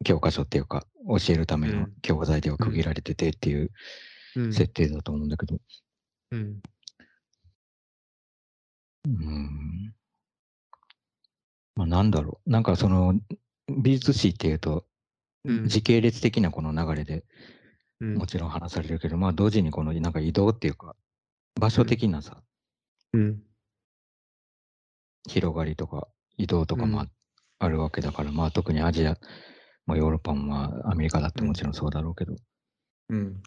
[0.03, 3.71] 教科書っていうか、教えるためのうん教材では区切られててっていう
[4.35, 4.53] うん。
[4.53, 5.57] 設定だと思うんだけど、
[6.31, 6.61] うん。
[9.05, 9.93] うん。
[11.77, 12.49] まあ、なんだろう。
[12.49, 13.13] なんかその、
[13.69, 14.85] 美術史っていうと、
[15.45, 17.23] うん時系列的なこの流れで
[18.01, 20.95] うんもちろん話されるけど、まあ同時にこのなんか移動っていうか、
[21.59, 22.41] 場所的なさ、
[23.13, 23.41] うん。
[25.29, 27.05] 広がりとか移動とかも
[27.59, 29.17] あるわけだから、まあ特にアジア、
[29.85, 32.35] まあヨーロッパもまあアメリカだってもちろんそうだろうけど、
[33.09, 33.41] うん。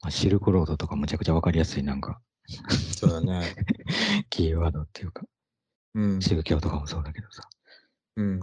[0.00, 2.20] まあ、シルクロードとかむちゃくちゃわかりやすいなんか、
[2.96, 3.54] そうだね。
[4.30, 5.24] キーワードっていうか、
[5.94, 6.20] うん。
[6.20, 7.42] 宗教とかもそうだけどさ。
[8.16, 8.40] うん。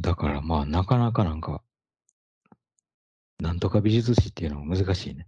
[0.00, 1.62] だからまあなかなかなんか、
[3.40, 5.26] なんとか美術史っていうのは難しいね。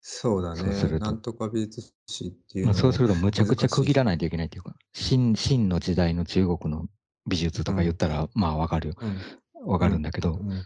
[0.00, 0.60] そうだね。
[0.60, 4.18] そうするとなんとか美術史っていうそうするとむちゃくちゃ区切らない。
[4.18, 6.86] といけないっていうか、真真の時代の中国の
[7.26, 8.94] 美術とか言ったら、まあわかるよ。
[9.00, 9.70] うん。
[9.70, 10.64] わかるんだけど、うん。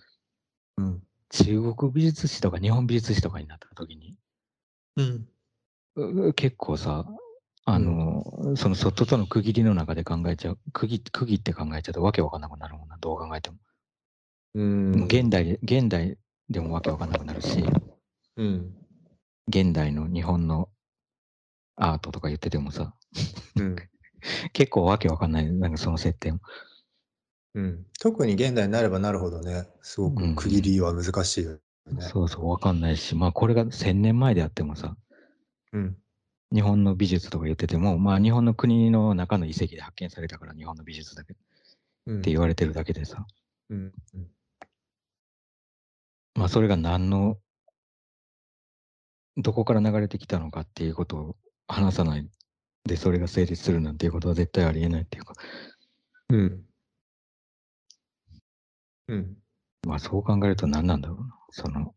[0.78, 1.02] うん。
[1.30, 4.16] 中国美術史とか日本美術史とかになった時に、
[4.96, 5.28] うん。
[5.96, 7.06] う結構さ、
[7.68, 13.56] あの、その外との区切りの中で考えちゃう、区切区切って考えちゃうとわけわかんなくなるもんな、どう考えても。
[14.54, 15.04] うん。
[15.06, 16.16] 現代で、現代
[16.48, 17.64] でもわけわかんなくなるし、
[18.36, 18.72] うん。
[19.48, 20.68] 現代の日本の
[21.74, 22.94] アートとか言っててもさ、
[23.56, 23.76] うん。
[24.52, 26.40] 結構わけわかんない、なんかその設定も。
[27.54, 27.86] うん。
[27.98, 31.60] 特に現代になればなるほどね、すごく区切りは難しいよね。
[31.98, 34.96] そうそう、わかんないし、まあこれが1000年前であってもさ、
[35.72, 35.96] うん。
[36.56, 41.36] 日本の美術とか言ってても、まあ日本の国の中の遺跡で発見されたから日本の美術だけっ
[42.06, 42.22] うん。
[42.22, 43.26] て言われてるだけでさ、
[43.68, 43.92] うん。
[44.14, 44.26] うん
[46.34, 47.38] まあそれが何の、
[49.36, 51.36] どこから流れてきたのかっていうことを
[51.68, 52.26] 話さない
[52.84, 55.34] でそれが成立するなんていうことは絶対ありえないっていうか、
[56.30, 56.64] うん。
[59.08, 59.36] うん。
[59.86, 61.34] まあそう考えると何なんだろうな。
[61.50, 61.94] その、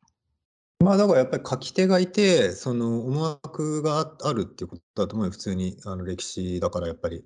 [0.82, 7.26] まあだからやっぱり書き手がいて、その思惑がああるっていうことだと思うよ、普通にあの歴史だからやっぱり。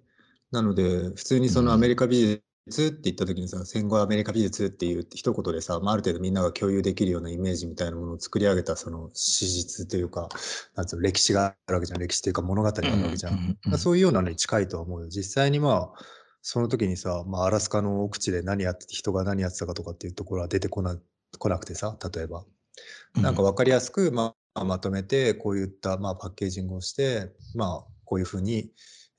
[0.52, 10.30] なので、普通にそのアメリカ美術って言った時にさ、戦後アメリカ美術っていう一言でさ、まあ、ある程度みんなが共有できるようなイメージみたいなものを作り上げたその史実というか、
[10.76, 13.58] なんつうの歴史があるわけじゃん、歴史というか物語があるわけじゃん。
[13.78, 15.10] そういうようなのに近いとは思うよ。
[15.10, 16.06] 実際にまあ、
[16.42, 20.98] その時にさ、まあ、アラスカの奥地で何やってて、人が何やってたかとかっていうところは出てこな
[21.40, 22.46] 来なくてさ、例えば。
[23.16, 28.72] なんか分かりやすく、まあ、まとめて、こういった、まあ、パッケージングをして、まあ、こういうふうに、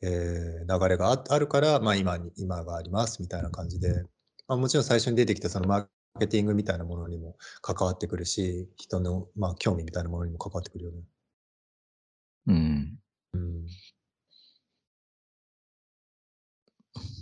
[0.03, 4.05] えー流れがああるから、まあ、今に、今がありますみたいな感じで、
[4.49, 5.87] まあ、もちろん最初に出てきたそのマー
[6.21, 10.99] ケティングみたいなものにも関わってくるし、人の、まあ、興味みたいなものにも関わってくるよね。
[12.47, 12.99] うん。
[13.33, 13.67] うん。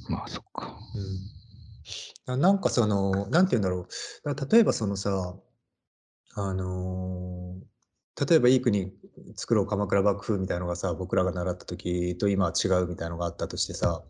[0.09, 0.77] まあそっか。
[2.27, 3.87] うん、ななんかその、なんて言うんだろ
[4.25, 4.35] う。
[4.35, 5.37] だ例えばそのさ、
[6.35, 7.73] あのー
[8.29, 8.93] 例えばいい国
[9.37, 14.05] 作ろう鎌倉幕府みたいのがさ、僕らが習った時と今は違うみたいのがあったとしてさ、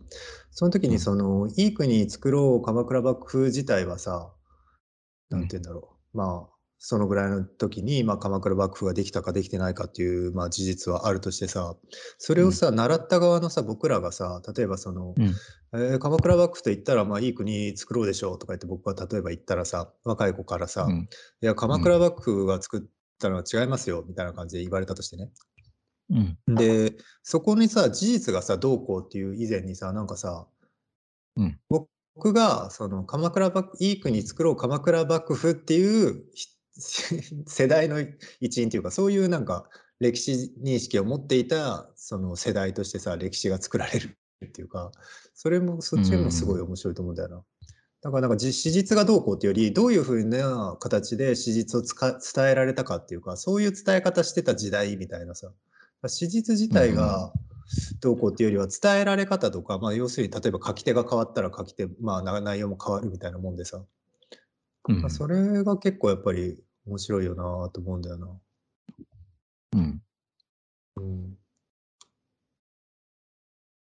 [0.50, 4.32] その時にその、いい国作ろう鎌倉幕府自体はさ、
[5.30, 6.16] なんて言うんだろう。
[6.16, 6.54] まあ、
[6.85, 11.77] そのぐらいの時に、まあ、鎌倉幕府ができたかできてないかっていう、まあ、事実はあるとしてさ、
[12.18, 15.33] それをさ、習った側のさ、僕らがさ、例えばその、うん。
[15.75, 21.09] えー鎌倉幕府と言ったら、まあ、いい国作ろうでしょうとか言って僕は例えば言ったらさ、若い子からさ、うん。
[21.40, 22.83] いや、鎌倉幕府が作っ
[23.21, 25.31] たのは違いますよ、みたいな感じで言われたとしてね。
[26.11, 26.55] うん。
[26.57, 30.49] で、そこにさ、事実がさ、どうこうっていう以前にさ、なんかさ、
[31.37, 31.59] うん
[32.14, 36.49] 僕が、その、鎌倉幕、いい国作ろう鎌倉幕府っていうひ
[37.46, 37.98] 世代の
[38.40, 39.68] 一員というか、そういうなんか
[40.00, 44.92] 歴史認識を持っていた、その世代としてさ、歴史が作られるっていうか、
[45.35, 47.44] それも、そっちもすごい面白いと思うんだよな。
[48.02, 55.52] だからなんかじ史実がどうこうっていうより、どういうふうな形で史実をつか伝えられたかっていうか、そういう伝え方してた時代みたいなさ、
[56.08, 57.32] 史実自体が
[58.00, 63.85] どうこうっていうよりは伝えられ方とか、まあ要するに例えば書き手が変わったら書き手、まあな内容も変わるみたいなもんでさ、
[64.88, 65.11] うん。
[65.11, 68.29] それが結構やっぱり面白いよなと思うんだよな。
[69.73, 70.03] うん。
[70.97, 71.38] うん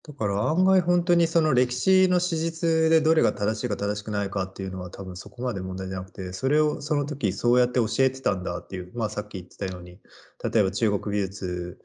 [0.06, 9.98] だから案外本当にその歴史の史実でどれが正しいか正しくないかっていうのは多分そこまで問題じゃなくて、それをその時そうやって教えてたんだっていう、まあさっき言ってたように、
[10.44, 11.80] 例えば中国美術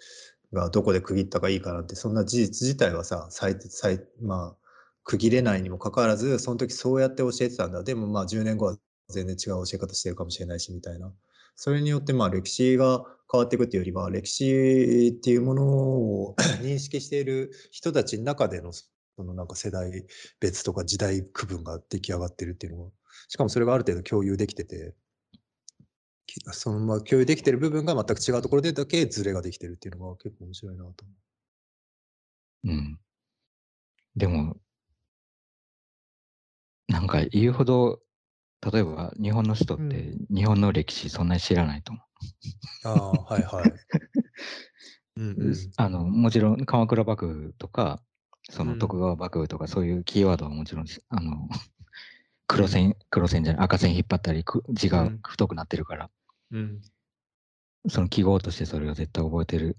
[0.53, 4.67] がどこで区切ったかいいかなんて、そんな事実自体はさ、最最まあ
[5.03, 7.83] 区切れないにもかかわらず、その時そうやって教えてたんだ。
[7.83, 8.77] でもまあ10年後は
[9.11, 11.13] 全然違う教え方してるかもしれないしみたいな。
[11.55, 18.85] それによってまあ歴史が変わっていくっていうよりは、歴史っていうものを 認識している人たちの中での、そ
[19.17, 20.05] のなんか世代
[20.39, 22.91] 別とか時代区分が出来上がってるっていうのが、
[23.29, 24.95] しかもそれがある程度共有できてて、
[26.53, 31.13] そのまま共有できてる部分が全く違うところでだけズレができてるっていうのが結構面白いなと思
[32.63, 32.99] うん。
[34.15, 34.57] でも、
[36.87, 38.01] なんか言うほど、
[38.61, 42.05] 例えば日本の人ってうん日本の歴史そんなに知らないと思う。
[42.83, 42.87] う。
[42.87, 43.73] ああ、はいはい。
[45.17, 45.55] うんうん。
[45.77, 48.01] あの、もちろん鎌倉幕府とか、
[48.49, 51.49] そのうん徳川幕府とかそういうキーワードはもちろんし、あの、
[52.47, 56.09] 黒線、黒線じゃない、赤線引っ張ったり、く字がうん太くなってるから、
[56.51, 56.81] うん。
[57.87, 59.77] その記号としてそれを絶対覚えてる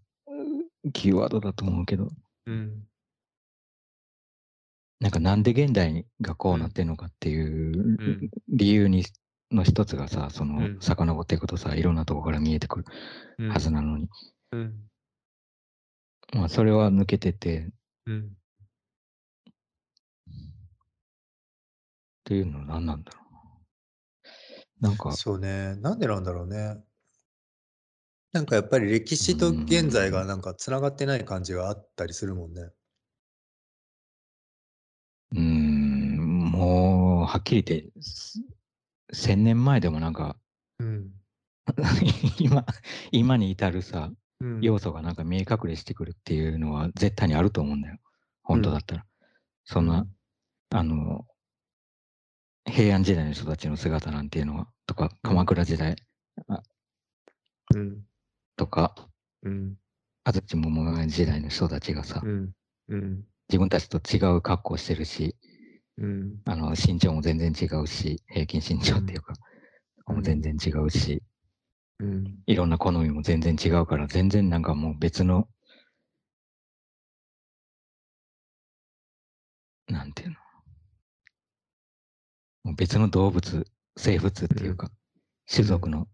[0.92, 2.11] キーワードだと思うけど、
[2.47, 2.87] うん。
[5.03, 8.31] なんかなんで現代がこうなってんのかっていううん。
[8.49, 9.05] 理由に
[9.51, 12.85] の一つがさ、そのうん遡っていくとさ、いろんなとこから見えてくる
[13.38, 14.09] うんはずなのに、
[14.53, 14.75] うん。
[16.35, 17.69] まあそれは抜けてて、
[18.07, 18.21] うん。
[18.21, 18.33] っ
[22.23, 23.19] ていうのは何なんだろ
[24.81, 24.91] うな。
[24.91, 25.75] なんか、そうね。
[25.81, 26.77] なんでなんだろうね。
[28.33, 32.71] なんかやっぱり歴史と現在がなんかつながってない感じがあったりするもんね。
[36.53, 38.43] もう、はっきり言って、す
[39.11, 40.37] 千年前でもなんか、
[40.79, 41.11] うん。
[42.38, 42.67] 今、
[43.11, 44.11] 今に至るさ、
[44.41, 47.99] うん要素がなんか見え隠れしてくるっていうのは絶対にあると思うんだよ。
[48.43, 49.07] 本当だったら。
[49.65, 50.05] そんな、
[50.71, 51.27] あの、
[52.67, 55.97] 平安時代の人たちの姿なんていうのは、とか、鎌倉時代
[57.75, 58.05] うん。
[58.57, 58.95] とか、
[59.43, 59.77] うん。
[60.25, 62.53] 安土桃山時代の人たちがさ、うん。
[62.88, 63.25] うん。
[63.49, 65.37] 自分たちと違う格好してるし、
[66.03, 66.43] うん。
[66.47, 69.35] あの、身長も全然違うし、平均身長っていうか、
[70.09, 71.23] うんも全然違うし、
[72.01, 72.27] うん。
[72.47, 75.49] いいろんな好みも全然違うから、全然なんかもう別の、
[79.88, 80.37] なんていうの？
[82.65, 83.65] もう別の動物、
[83.97, 84.91] 生物っていうか、
[85.49, 86.09] 種族の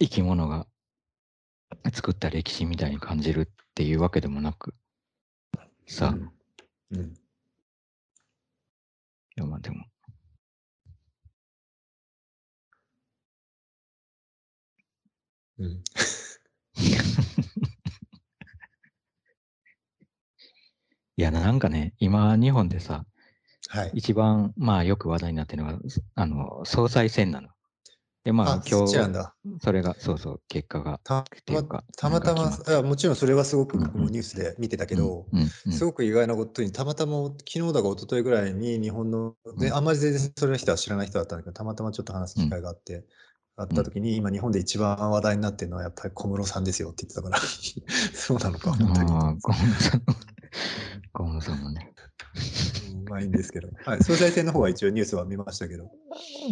[0.00, 0.66] 生き物が
[1.92, 4.74] 作った歴史みたいに感じるっていうわけでもなく、
[5.86, 6.16] さ、
[6.92, 7.19] いうん。
[9.40, 9.84] やまあでも、
[15.58, 15.82] うん。
[21.16, 23.04] いや、なんかね、今日本でさ、
[23.68, 23.92] はい。
[23.94, 25.80] 一番まあよく話題になってるのが、
[26.16, 27.50] あの、総裁選なの。
[28.22, 29.34] で、まあ今日、だ。
[29.62, 32.50] それが、そうそう、結果が、たっていうかたまたま
[32.82, 35.26] もちろんそれはすごく僕もニュースで見てたけど、
[35.70, 43.04] すごく意外なことに、たまたま昨日だか一昨日ぐらいに日本の、でうんあんまり全然それの人は知らない人だったんだけど、たまたまちょっと話す機会があって、
[43.56, 47.38] あった時に、今日本で一番話題になってるのはやっぱり小室さんですよって言ってたから、
[48.12, 49.40] そうなのか、本当に。
[49.40, 50.02] 小室さん、
[51.12, 51.94] 小室さんもね、
[52.94, 53.68] うんまあいいんですけど。
[53.84, 54.04] はい。
[54.04, 55.90] 総裁選の方は一応ニュースは見ましたけど。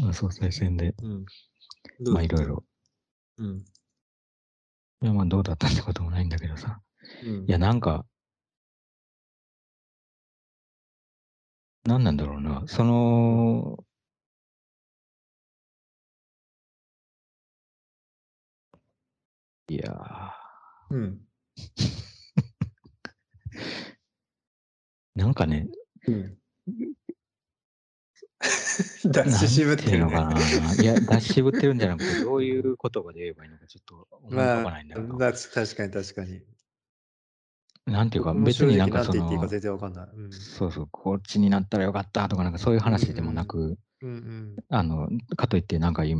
[0.03, 1.25] まあ総裁選で、うん。
[2.01, 2.65] まあいろいろ。
[3.39, 3.65] うん。
[5.01, 6.81] いや、まあ、どうだったってこともないんだけどさ。
[7.25, 7.45] うん。
[7.49, 8.05] いや、なんか、
[11.85, 12.63] なんなんだろうな。
[12.67, 13.85] その、
[19.69, 21.21] いやーうん。
[25.15, 25.69] なんかね、
[26.07, 26.39] うん。
[29.05, 30.13] 出し渋ってるね。
[30.13, 30.83] なんていうのかな。
[30.83, 36.43] いや、出し渋ってるんじゃなくて、どういう言葉で言えばいいのかちょっと思い浮かまあばないんだけど。、だ確かに確かに。
[37.87, 39.29] なんていうか、別になんかその。
[39.29, 40.33] うん。
[40.33, 44.57] そうそう、こっちになったらよかったとか、なんかそういう話でもなく、うんうん。
[44.69, 46.15] あの、かといってなんかい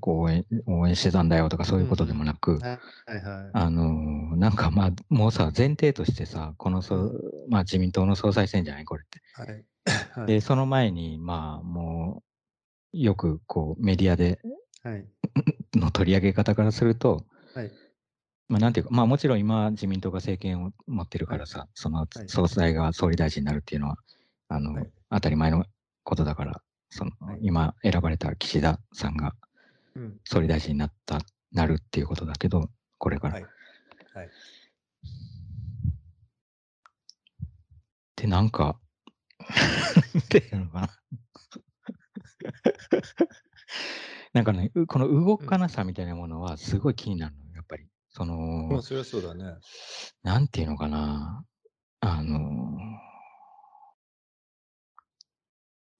[0.00, 3.50] こう応援応援してたんだよとかそういうことでもなく、はいはい。
[3.52, 7.12] あのなんかまあもうさ前提としてさこのそ、
[7.48, 9.20] まあ、自民党の総裁選じゃないこれって。
[9.34, 9.64] はい。
[9.86, 12.22] はいでその前にまあも
[12.92, 14.40] うよくこうメディアで
[14.84, 15.06] はい。
[15.74, 17.72] の取り上げ方からすると、はい。
[18.48, 23.96] まあなんていうかまあもちろん今自民党が政権を持ってるからさ、そのはい総裁が総理大臣になるっていうのは
[24.48, 25.64] あの、はい当たり前の
[26.02, 29.34] ことだからその、はい今選ばれた岸田さんが
[29.96, 30.20] うん。
[30.24, 31.20] 総理大臣になった
[31.52, 32.68] なるっていうことだけど
[32.98, 33.34] これから。
[33.34, 33.46] はい。
[34.12, 34.30] はい。
[38.16, 38.83] でなんかっ
[40.28, 40.38] て。
[40.38, 40.90] いうのかな。
[44.32, 47.88] なんかねうこの動かなさみたいなものはすごい気になるのやっぱり。
[48.10, 49.56] その、もうそりゃそうだね。
[50.22, 51.44] なんていうのかな。
[52.00, 52.40] あの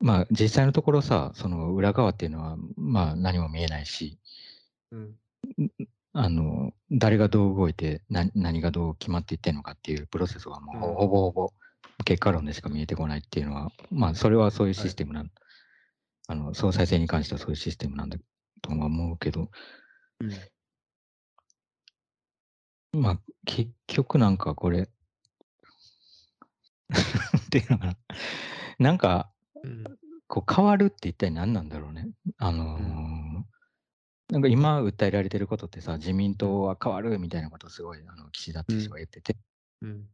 [0.00, 4.18] まあ実際のところさその裏側っていうのはまあ何も見えないし。
[4.90, 5.16] うん。
[6.16, 11.52] あの誰がどう動いて何何がどう決まっていってんのかっていうプロセスはもうほぼほぼ
[12.04, 15.30] 結果論でしか見えてこないっていうのはまあそれはそういうシステムなん、
[16.28, 18.18] あの総裁選に関してはそういうシステムなんだ
[18.62, 19.50] とは思うけど
[22.92, 23.00] うん。
[23.00, 24.82] まあ結局なんかこれ
[27.46, 27.96] っていうのかな
[28.78, 29.84] なんかうん。
[30.26, 32.08] こう変わるって一体何なんだろうね。
[32.38, 33.46] あのーう
[34.30, 39.36] なんか今訴えられてることってさ、自民党は変わるみたいなことをすごいあの岸田って人が言ってて、
[39.82, 40.08] うん。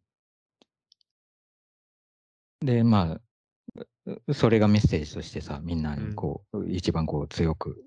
[2.60, 3.18] で、ま
[3.76, 3.82] あ、
[4.26, 7.82] うそれがメッセージとしてさ、みんなうんにこう、一番こう強く、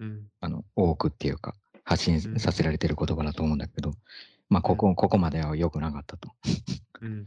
[0.00, 0.26] うん。
[0.40, 1.54] あの多くっていうか、
[1.84, 3.92] 発うん信させられてる言葉だと思うんだけど、
[4.48, 6.30] まあ、ここ、ここまでは良くなかったと。
[7.02, 7.20] うん。
[7.22, 7.24] っ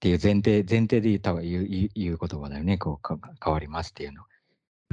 [0.00, 4.22] ていう前提、前提で言った言う言う言う言葉だよね、こうか変わりますっていうの。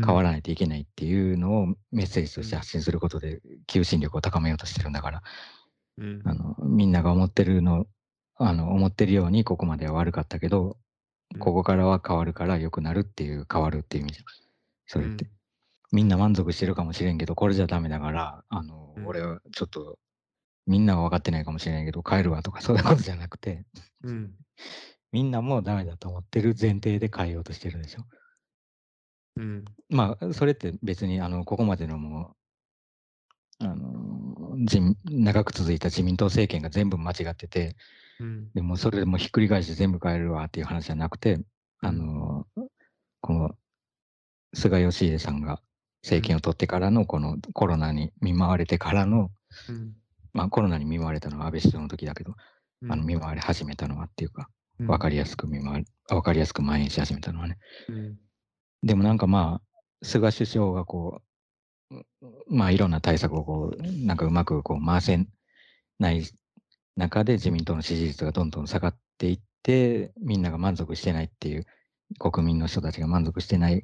[0.03, 5.23] 変わらないといけないっていうのをメッセージとして発信することで求心力を高めようとしてるんだから、
[5.97, 6.21] うん。
[6.25, 7.85] あのみんなが思ってるの
[8.37, 10.75] あの思ってるようにここまでは悪かったけど、うん
[11.39, 14.25] ここからは変わるから良くなるっていう変わるっていう意味じゃん
[14.87, 15.31] それって、うん。
[15.91, 19.07] みんな満足してるかもしれんけどこれじゃダメだからあの、うん。
[19.07, 19.97] 俺はちょっと
[20.67, 23.65] みんなは分かってないかもしれないけど変えるわとかそういうことじゃなくて。
[24.03, 24.31] うん。
[25.13, 28.05] みんなもうダメだと思ってる前提で変えようとしてるでしょ？
[29.35, 29.65] うん。
[29.89, 32.35] まあ、それって別に、あの、ここまでのも
[33.59, 34.55] う、あの、
[35.05, 37.75] 長く続いた自民党政権が全部間違ってて、
[38.21, 38.51] うん。
[38.53, 41.39] でもそれでもうひっくり返して全部変えるわっていう話じゃなくて、
[41.81, 42.45] あの、
[43.19, 43.51] この、
[44.53, 45.61] 菅義偉さんが
[46.03, 49.31] 政権を取ってからの、このコロナに見舞われてからの、
[49.69, 49.93] うん。
[50.33, 52.35] まあコロナに見舞われたのは安倍首相の時だけど、
[52.89, 54.49] あの見舞われ始めたのはっていうか、
[54.87, 57.57] わかりやすく見舞われ、わかりやすく蔓延し始めたのはね。
[57.89, 58.17] うん。
[58.83, 61.21] でもなんかまあ、菅首相がこ
[61.91, 62.05] う、う
[62.47, 65.25] まあいろんな対策をこう、なんかうまくこう回せ
[65.99, 66.23] ない
[66.95, 71.65] 中で自民党の支持率がどんどん下がっていって、みんなが満足してないっていう、
[72.19, 73.81] 国民の人たちが満足してないっ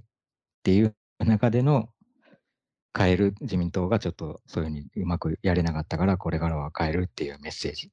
[0.63, 1.89] ていう中での
[2.98, 7.91] 変える自民党がちょっとそういうふうにうまくやれなかったから、これからは変えるっていうメッセージ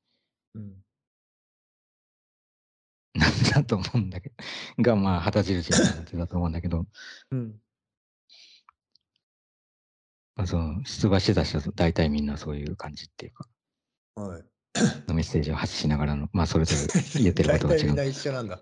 [0.55, 0.85] うん。
[3.15, 4.35] なんだと思うんだけど、
[4.83, 6.87] がまあ旗印になってたと思うんだけど、
[7.31, 7.61] うん。
[10.37, 13.49] まあ、その出馬してた人は大体みんなそういう感じっていうか、
[14.17, 14.54] はい。
[15.07, 17.95] のメッセージを発しながらの、まあそれぞれ言ってることが 違う。
[17.95, 18.59] 大一緒なんだ。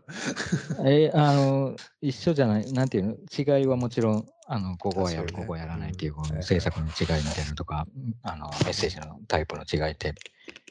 [0.85, 7.87] えあの一緒じゃない、なんていうの、違いはもちろん、あのここはやる、ねここはやらないっていう、このうん政策の違いみたいなのとか、
[8.23, 10.15] あのメッセージのタイプの違いって、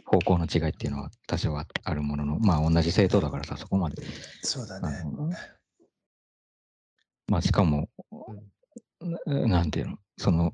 [0.05, 4.03] 方向の違いっていうのは多少はあるものの、まあ同じ政党だからさ、そこまで。
[4.03, 5.03] あそうだね。
[5.05, 5.31] の
[7.27, 7.89] まあしかも、
[9.25, 10.53] ななんていうの、その、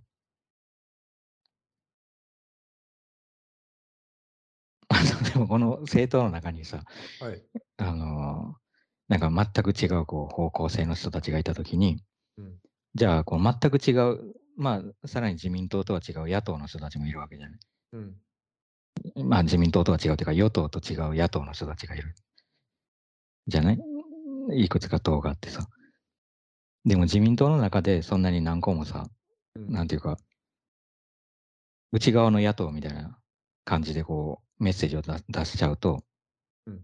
[5.37, 6.83] でもこの政党の中にさ、
[7.21, 7.43] はい。
[7.77, 8.55] あの
[9.07, 12.01] なんか全く違うこう方向性の人たちがいたときに、
[12.37, 12.55] うん
[12.95, 17.59] じゃあこう全く違う、まあさらに自民党とは違う野党の人たちもいるわけじゃない。
[17.93, 18.15] うん。
[19.29, 22.15] まあ自民党とは違うというか、与党と違う野党の人たちがいる。
[23.45, 23.79] じゃない？
[24.53, 25.67] いくつか党があってさ。
[26.85, 29.05] でも自民党の中でそんなに何個もさ、
[29.55, 30.17] うんなんていうか、
[31.91, 33.19] 内側の野党みたいな
[33.63, 36.03] 感じでこう、メッセージを出出しちゃうと、
[36.65, 36.83] うん。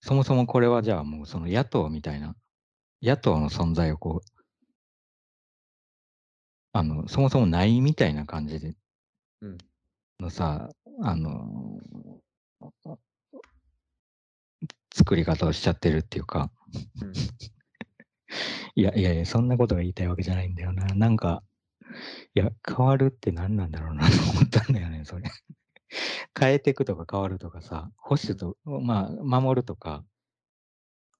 [0.00, 2.34] そもそもこれはじゃあもうその野党みたいな、
[3.02, 4.40] 野党の存在をこう、
[6.72, 8.74] あの、そもそもないみたいな感じで、
[9.40, 9.58] うん。
[10.20, 10.68] のさ、
[11.02, 11.80] あの、
[14.94, 16.50] 作り方をしちゃってるっていうか、
[17.02, 17.12] うん。
[18.74, 20.86] いやいやいや、そんなことが言いたいわけじゃないんだよな。
[20.86, 21.42] なんか、
[22.34, 25.30] いや、変わるって何なんだろうなと思ったんだよね、それ。
[26.38, 29.10] 変えていくとか変わるとかさ、保守と、まあ、
[29.40, 30.04] 守るとか、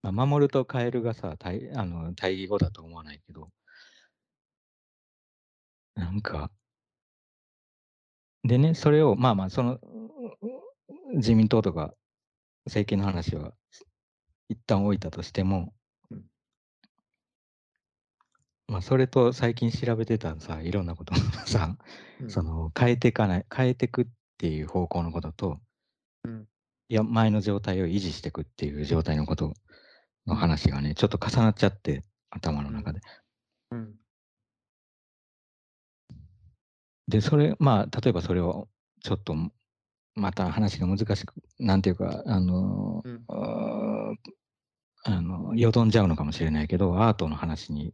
[0.03, 3.51] まあ、守ると変えるがさ、対あの対義語だと思わないけど、
[5.95, 6.51] なんか、
[8.45, 9.79] でね、それを、まあまあ、その、
[11.15, 11.95] 自民党とか
[12.67, 13.53] 政権の話は
[14.49, 15.73] 一旦置いたとしても
[16.11, 16.25] うん、
[18.69, 21.17] まあ、それと最近調べてたさ、いろんなことを
[21.47, 21.77] さ、
[22.21, 22.31] うん。
[22.31, 24.09] その変えていかない、変えていく
[24.39, 25.61] っていう方向のことと、
[26.25, 26.47] うん。
[26.89, 29.53] いや、前の状態を維持していくっていう状態のこと
[30.27, 33.01] の話がね、ちょっと重なっちゃって、頭の中で。
[33.73, 33.95] うん。
[37.09, 38.69] で、それ、まあ、例えばそれを
[39.03, 39.35] ちょっと、
[40.15, 43.25] また話が難しく、なんていうか、あの、うん。
[45.05, 47.93] あの、よどんじゃうのかもしれないけど、アートの話に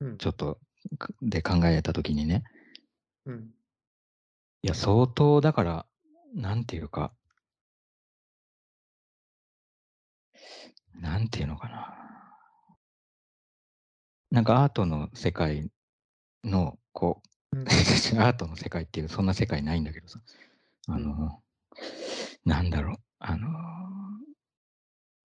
[0.00, 0.18] うん。
[0.18, 0.58] ちょっと
[0.98, 2.44] かで考えたときにね、
[3.26, 3.50] うん
[4.62, 5.86] いや、相当だから、
[6.34, 7.12] なんていうか、
[10.94, 11.96] なんていうのかな。
[14.30, 15.70] なんかアートの世界
[16.44, 17.66] の、こう、うん。
[18.20, 20.20] アートの世界っていう、そんな世界ないんだけどさ、
[20.88, 21.42] あの、
[22.44, 23.48] なんだろう、あの、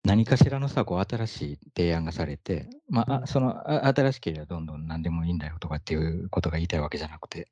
[0.03, 7.49] 何かしらのさ、こう、新しい提案がされて、まあ、その、あ新しければどんどん何でもいいんだよとかっていうことが言いたいわけじゃなくて、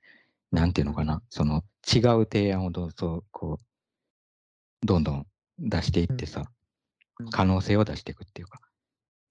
[0.53, 5.27] なんていうのかな、その、違う提案をどうぞ、こう、どんどん
[5.57, 6.45] 出していってさ
[7.19, 8.59] うん、可能性を出していくっていうか、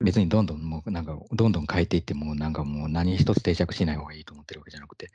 [0.01, 5.11] 別にどんどんもうなんかどんどん変えていってもなんかもう何一つ定着しない方がいいと思ってるわけじゃなくて、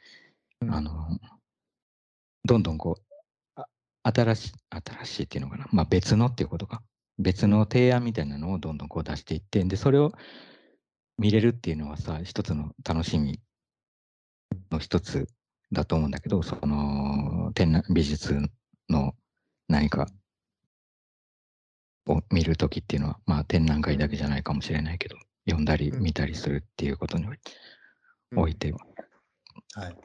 [0.61, 0.73] うん。
[0.73, 0.91] あの
[2.45, 3.03] どんどんこう
[3.55, 3.65] あ
[4.03, 6.81] 新しい新しいっていうのかなまあ別のっていうことか。
[7.19, 10.11] 別の提案みたいなのをどんどんこう出していってでそれを
[11.17, 13.39] 見れるっていうのはさ一つの楽しみ
[14.69, 15.27] の一つ
[15.71, 18.39] だと思うんだけどその展覧美術
[18.89, 19.13] の
[19.67, 20.07] 何か
[22.07, 27.27] を見るときっていうのは、まあ、展覧会だけじゃないかもしれないけど、読んだりうん見たりするっていうことに
[28.35, 28.79] おいては。
[29.73, 29.95] はい。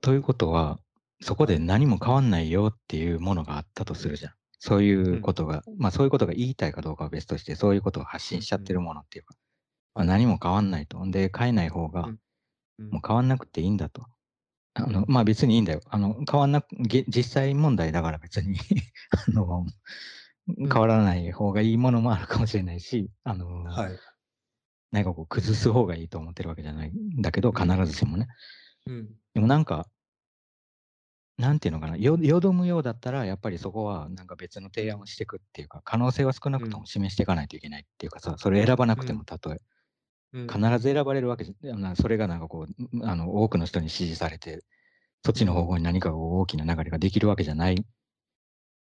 [0.00, 0.78] ということは、
[1.20, 4.32] そこで何も変わんないよっていうものがあったとするじゃん。
[4.58, 9.34] そういうことが、まあそういうことが言いたいかどうかは別として、そういうことを発信しちゃってるものっていうか、
[9.94, 11.04] まあ、何も変わんないと。
[11.10, 12.18] で、変えない方が、うん
[12.90, 14.06] もう変わんなくていいんだと。
[14.74, 15.80] あのまあ別にいいんだよ。
[15.86, 16.64] あの変わんな
[17.08, 18.56] 実際問題だから別に
[19.28, 19.66] あの
[20.46, 23.98] 変わらない方がいいものもあるかもしれないし、あの、はい。
[24.90, 28.26] なんかこう崩す方がいいと思ってるわけじゃないんだけど、必ずしもね。
[28.86, 29.08] うん。
[29.34, 29.88] でもなんか、
[31.38, 39.60] なんていうのかな、よよどむようだったら、やっぱりそこはなんか別の提案をしていくっていうか、可能性は少なくとも示していかないといけないっていうかさ、それ選ばなくてもたとえ、うん
[40.32, 44.64] 必ず選ばれるわけじゃなそれがなんかこう、あの多くの人に支持されて、
[45.24, 47.84] そっちの方向に何か大きな流れができるわけじゃない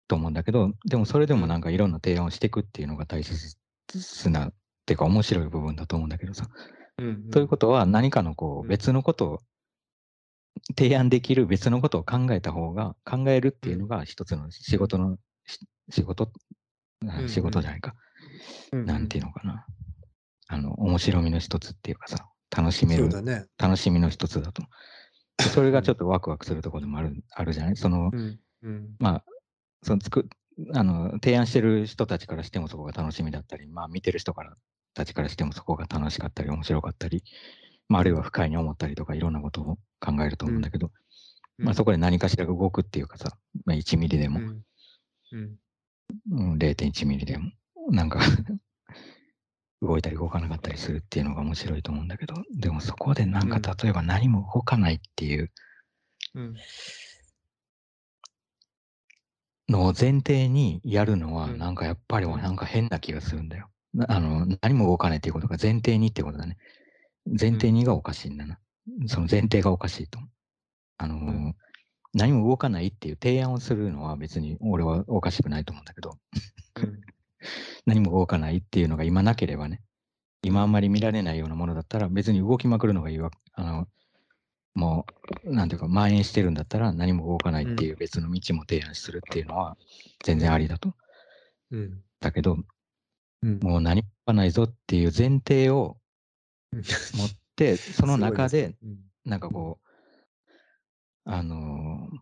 [0.09, 3.57] と思うんだけど、でもそれでもなんかいろんな提案をしていくっていうのが大切
[4.31, 4.53] な、っ
[4.87, 6.49] ていうか面白い部分だと思うんだけどさ。
[6.99, 9.39] うんということは何かのこううん別のことを
[10.77, 16.31] 提案できる別のことを考えた方が考えるっていうのが一つの仕事のし仕事
[17.07, 17.95] あうん仕事じゃないか、
[18.71, 19.67] となんていうのかな
[20.49, 23.47] あの面白みの一つっていうかさ楽しめるね。
[23.59, 24.63] 楽しみの一つだと
[25.39, 27.77] でそれがちょっとワクワクするところでもあるあるじゃない？
[27.77, 28.39] そのうん。
[28.63, 28.97] うん。
[28.99, 29.25] まあ
[29.83, 30.29] そのつく
[30.75, 34.57] あの提案してる人たちからしてもそこが楽しみだったりまあ見てる人から
[34.95, 37.23] たちからしてもそこが楽しかったり面白かったり、
[37.89, 40.91] まあ、あるいは不快に思ったりとかいろんなことを考えると思うんだけど、
[41.59, 43.37] まあ、そこで何かしら動くっていうかさ、
[43.67, 44.63] まあ、1ミリでも、うん。
[45.33, 45.57] うん。
[46.31, 47.51] うん、0.1ミリでも
[47.91, 48.21] なんか
[49.83, 55.51] 動いたり動かなかったりするっていうのが面白いと思うんだけどでもそこでなんかうん例えば何も動かないっていう
[56.35, 56.55] うん。
[59.69, 63.69] のを前提にやるのはうんなんかやっぱりうんなんか変な気がするんだよ。
[63.95, 66.57] なあの何も動かないっていうことが前提にってことだね。
[67.27, 68.61] 前提にがおかしいんだな。
[69.07, 70.21] その前提がおかしいと。
[70.99, 71.55] あの
[72.15, 76.17] 何も動かないっていう提案をするのは別に俺はおかしくないと思うんだけど、
[76.77, 77.01] うん
[77.87, 79.83] 何も動かないっていうのが今なければね、
[80.43, 83.89] 今あんまり見られないようなものだったら別に動きまくるのがいいわあの、
[84.75, 85.07] も
[85.45, 89.77] う、なんていうか、蔓延してるんだったら何も動かないっていう別の道も提案するっていうのは
[90.23, 90.95] 全然ありだと。
[91.71, 92.03] うん。
[92.21, 92.59] だけど、
[93.43, 93.59] うん。
[93.61, 95.97] もう何も動かないぞっていう前提を
[96.73, 96.83] うん。
[96.83, 98.99] 持って、 その中で、うん。
[99.25, 99.87] なんかこう、
[101.25, 102.19] あのー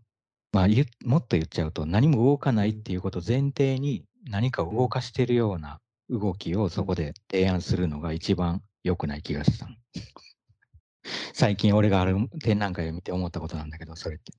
[0.55, 0.69] まあ
[1.05, 9.75] もっと言っちゃうと、何も動かないっていうことを前提に、何かを動かしてるような動きをそこで提案するのが一番良くない気がしたの。
[11.35, 14.33] 最近俺がある展覧会を見て思ったことなんだけど、それって。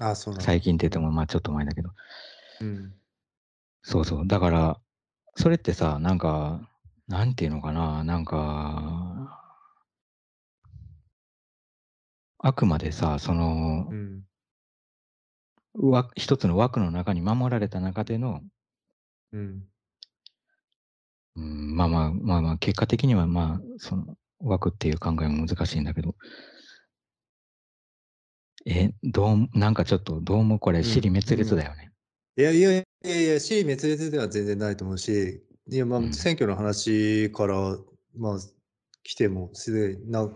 [0.00, 0.44] あ、そうなんだ。
[0.44, 1.90] 最近って言っても、まあちょっと前だけど。
[2.60, 2.94] うん
[3.82, 4.26] そうそう。
[4.26, 4.80] だから、
[5.36, 6.68] それってさ、なんか、
[7.06, 9.40] なんていうのかな、なんか、
[12.38, 14.24] あくまでさ、そのう、ん
[15.74, 18.42] わ一つの枠の中に守られた中での、
[19.32, 19.68] うん。
[21.36, 26.14] うん、まあまあまあまあ、結果的にはまあ、その枠っていう考えも難しいんだけど、
[28.64, 31.92] え、どう、なんかちょっと、どうもこれ、尻滅裂だよね。
[32.36, 36.12] いやいやいやいや、死に滅裂では全然ないと思うし、いやまあ、うん。
[36.12, 37.78] 選挙の話から、
[38.16, 38.38] まあ、
[39.04, 40.28] 来ても自然な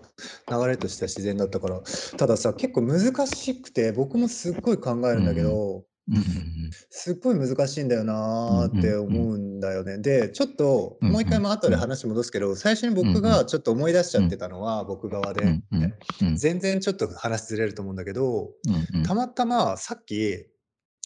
[0.49, 1.83] 流れとしては自然だったから、
[2.17, 9.99] たださ、結構難しくて、僕もすっごい考えるんだけど、うんうんすっごい難しいんだよなーって思うんだよね。
[9.99, 16.37] で、ちょっともう一回も後で話戻すけど、最初に僕がちょっと思い出しちゃってたのは、僕側で、うんうんうん。
[16.37, 18.51] 全然ちょっと話ずれると思うんだけど、
[18.93, 19.03] うんうん。
[19.03, 20.47] たまたまさっき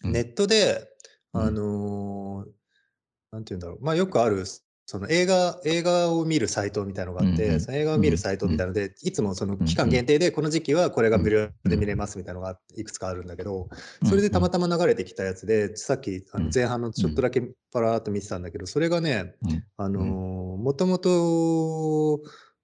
[0.05, 0.13] うん。
[0.13, 0.87] ネットで、
[1.33, 1.43] うん。
[1.43, 2.51] あのー
[3.33, 4.45] なんて言うんだろう、まあよくある、
[4.87, 7.61] その映画、映画を見るサイトみたいなのがあって、うんうん。
[7.61, 13.71] その映画を見るサイトみたいなので、いつもそのうん期間限定で、この時期はこれが無料で見れますみたいなのがいくつかあるんだけど、
[14.05, 16.51] それでたまたま流れてきたやつで、さっきあのうん。
[16.55, 19.65] 前半のちょっとだけパラーっと見てたんだけど、それがね、うん。
[19.79, 22.21] あのーもともと、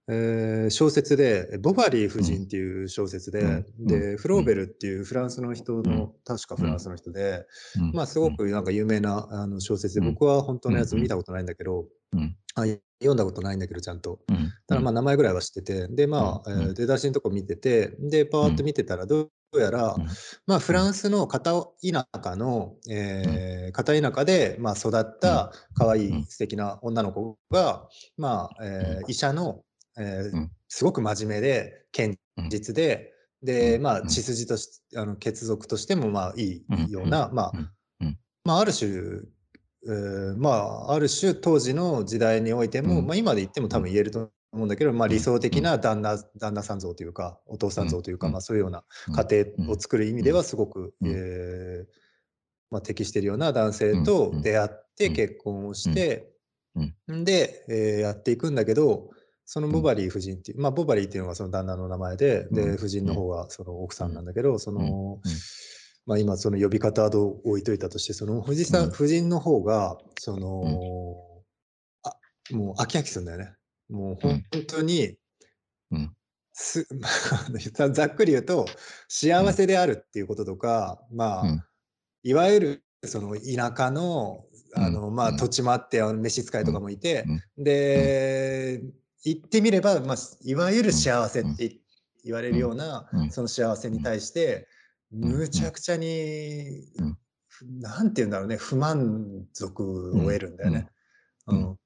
[0.07, 3.47] えー小説で、ボバリー夫人っていう小説で、う
[3.83, 3.87] ん。
[3.87, 4.17] で、うん。
[4.17, 7.45] フローベルっていうフランスの人の、確かフランスの人で、
[7.77, 7.91] うん。
[7.93, 10.13] まあすごくなんか有名なあの小説で、うん。
[10.13, 12.35] 僕は本当のやつ見たことないんだけど、うん。
[12.55, 12.63] あ
[12.99, 14.19] 読んだことないんだけど、ちゃんと。
[14.29, 14.51] うん。
[14.67, 16.61] ただまあ名前ぐらいは知ってて、でまあ、うん。
[16.61, 20.05] えー出だしのとこ見てて、で、パーッと見てたら、どうやら、うん。
[20.47, 21.51] まあフランスの片
[21.83, 26.19] 田舎の、えー片田舎で、まあ、育った可愛うん。
[26.19, 27.87] い素敵な女の子が、
[28.17, 29.61] まあ、えー医者の、
[29.97, 30.51] えーうん。
[30.67, 32.15] すごく真面目で、堅
[32.49, 33.13] 実で、
[33.43, 34.07] で、まあ、うん。
[34.07, 37.51] 血筋とし、あの血族としても、まあ、いうんいような、まあ
[38.43, 38.89] まあ、ある種、
[39.83, 43.07] えーまあ、ある種当時の時代においても、うん。
[43.07, 45.11] まあ、今で言っても多分言えると思うんだけど、まあ、うん。
[45.11, 48.33] 理想的な旦那旦那さん像というかお父さん像というか、うん。
[48.33, 49.15] まあ、そういうようなうん。
[49.15, 51.11] 家庭を作る意味ではすごく、うん。
[51.11, 51.85] えー
[52.69, 56.31] まあ、適しているような男性と出会ってうん結婚をして、
[57.07, 57.23] うん。
[57.25, 59.09] で、えーやっていくんだけど
[59.53, 62.73] そのボバリー夫人っていう、まあ、ボバリーっていうのがその旦那の名前で、でうん。
[62.75, 65.31] 夫人の方がその奥さんなんだけど、その、うん。
[66.05, 68.89] まあ、今その呼び方を置いといたとしてその夫人さん、うん。
[68.91, 70.63] 夫人の方がその、
[72.03, 72.15] あ
[72.55, 73.53] もう飽き飽きするんだよね。
[73.89, 75.17] もう本当に、
[75.91, 76.15] うん。
[76.53, 76.87] す
[77.75, 78.65] ざざっくり言うと
[79.09, 81.63] 幸せであるっていうこととか、まあ、うん。
[82.23, 84.45] いわゆるその田舎の
[84.75, 85.35] あの、まあ、うん。
[85.35, 87.25] 土地もあってあの召使いとかもいて、
[87.57, 87.63] うん。
[87.65, 88.81] で
[89.23, 91.79] 言ってみれば、まあ、いわゆる幸せって
[92.23, 93.31] 言われるような、うん。
[93.31, 94.67] その幸せに対して、
[95.15, 95.25] ん。
[95.25, 97.17] むちゃくちゃに、うん。
[97.79, 100.87] なんて言うんだろうね不満足を得るんだよね。
[101.47, 101.57] うん。
[101.57, 101.77] うん。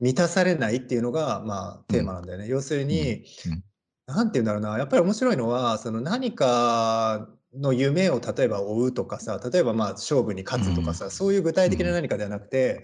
[0.00, 2.48] 満たされないっていうのが、まあ、テーマなんだよね。
[2.48, 3.64] 要するに、うん。
[4.06, 12.82] なんて言うんだろうな、やっぱり面白いのは、その何かの夢を例えば追うとかさ、例えばまあ勝負に勝つとかさ、そういう具体的な何かではなくて、うん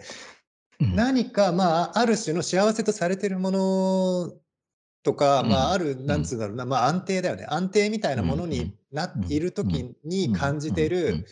[0.94, 4.32] 何かまあある種の幸せとされてるもの
[5.02, 5.48] とか、うん。
[5.48, 7.46] まあある、なんつうんだろうな、まあ安定だよね。
[7.48, 11.24] 安定みたいなものになっている時に感じてる、うん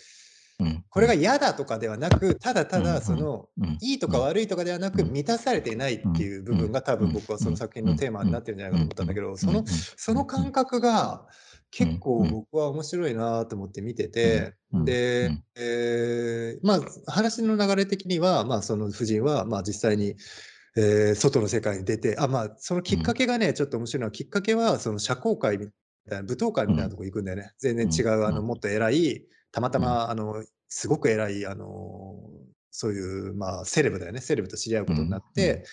[0.90, 5.10] これが嫌だとかではなく、ただただその、うんいいとか悪いとかではなく、うん。
[5.10, 11.26] 満たされていないっていう部分が多分僕はその作品のテーマになってるんじゃないかと思ったんだけど、その、その感覚が
[11.70, 15.44] 結構僕は面白いなと思って見てて、うんで、うん。
[15.56, 20.16] えーまあ話の流れ的には、まあその夫人はまあ実際に、
[20.76, 25.66] えー外の世界に出て、あ、まあそのきっかけがね、ちょっと面白いのは、きっかけはその社交界み
[26.08, 27.52] たいな、舞踏会みたいなとこ行くんだよね。
[27.58, 28.46] 全然違う、あの、うん。
[28.46, 32.16] もっと偉い、たまたま、あの、すごく偉い、あの、
[32.70, 34.20] そういう、まあ、セレブだよね。
[34.20, 35.64] セレブと知り合うことになって、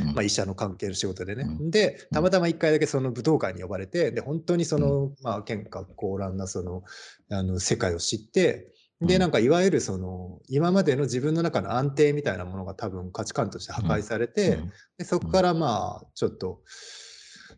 [0.00, 1.44] まあ、医者の関係の仕事でね。
[1.46, 1.70] うん。
[1.70, 6.82] で、たまたま1回だけその武道館に呼ばれて、で、本当にその、まあ、喧嘩高乱なその、
[7.30, 9.20] あの、世界を知って、で、うん。
[9.20, 14.72] なんかいわゆるその、今までの自分の中の安定みたいなものが多分価値観として破壊されて、うん。
[14.98, 16.62] でそこからまあ、ちょっと、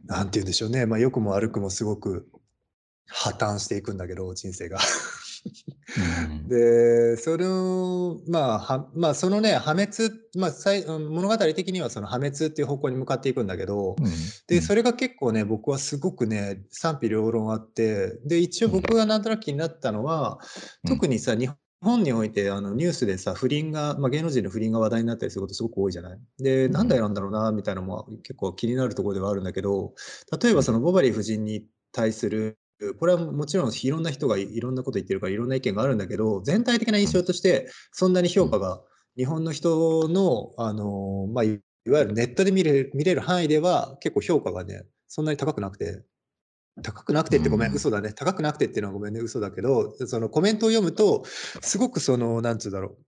[0.04, 2.28] なんて言うんでしょうね、まあ、良くも悪くもすごく
[3.08, 4.78] 破綻していくんだけど、人生が。
[5.96, 6.48] うん。
[6.48, 9.92] で、その、まあ、はまあ、そのね、破滅、
[10.36, 14.06] まあ、物語的にはその破滅っていう方向に向かっていくんだけど、うん。
[14.46, 20.38] で、それが結構ね、僕はすごくね、賛否両論あって、で、一応僕がなんとなく気になったのは、
[20.84, 20.90] うん。
[20.90, 21.50] 特にさ、日
[21.82, 26.18] 本においてあのニュースでさ、不倫が、まあ、芸能人の不倫が話題になったりすることすごく多いじゃない？
[26.38, 26.72] で、うん。
[26.72, 29.94] なんでなんだろうな、みたいなのも結構気になるところではあるんだけど、
[30.42, 32.58] 例えばそのボバリー夫人に対する、
[32.98, 38.82] これはもちろんいろんな人がいいろんなこと言ってるからいろんな意見があるんだけど、全体的な印象として、そんなに評価が
[39.16, 46.02] 日本の人の、あの、まあ、いいわゆるネットで見れる見れる範囲では結構評価がね、そんなに高くなくて、
[46.82, 48.12] 高くなくてってごめん、うん嘘だね。
[48.12, 51.24] 高くなくてっていうのはごめんね、嘘だけど、そのコメントを読むと、
[51.62, 53.05] すごくその、なんつうんだろう。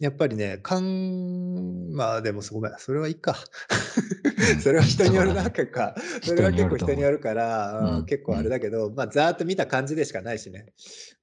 [0.00, 3.36] やっぱりね、かん、まあでもごめん、それはいいか。
[4.48, 5.94] うん それは人によるな、結果。
[6.22, 10.66] それは結構人によるから、うんうん結構あれだけど、まあざーっと見た感じでしかないしね。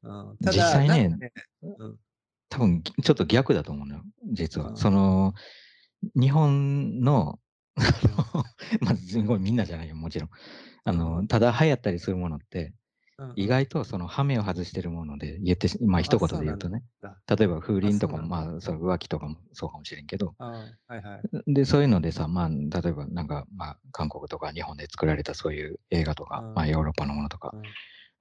[0.03, 1.27] うん、ただ、実際ねなんか
[1.63, 1.97] うん
[2.49, 4.69] 多分ちょっと逆だと思うのよ、実は。
[4.69, 5.33] うんその、
[6.15, 7.39] 日本の、
[8.81, 10.29] まあ、すごいみんなじゃないよ、もちろん。
[10.83, 12.73] あの、ただ流行ったりするものって、うん
[13.35, 16.83] 意外とその羽目を外してるもので言ってし、まあ一言で言うとね、
[17.27, 21.53] 例えば風鈴とかも、まあそう浮気とかもそうかもしれんけど、あはいはい。
[21.53, 26.53] で、そういうのでさ、まあ、例えばなんか、まあ、韓国とか日本で作られたそういう映画とか、うん。
[26.55, 27.61] まあヨーロッパのものとかう、ん。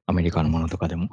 [0.07, 1.09] アメリカのものとかでも、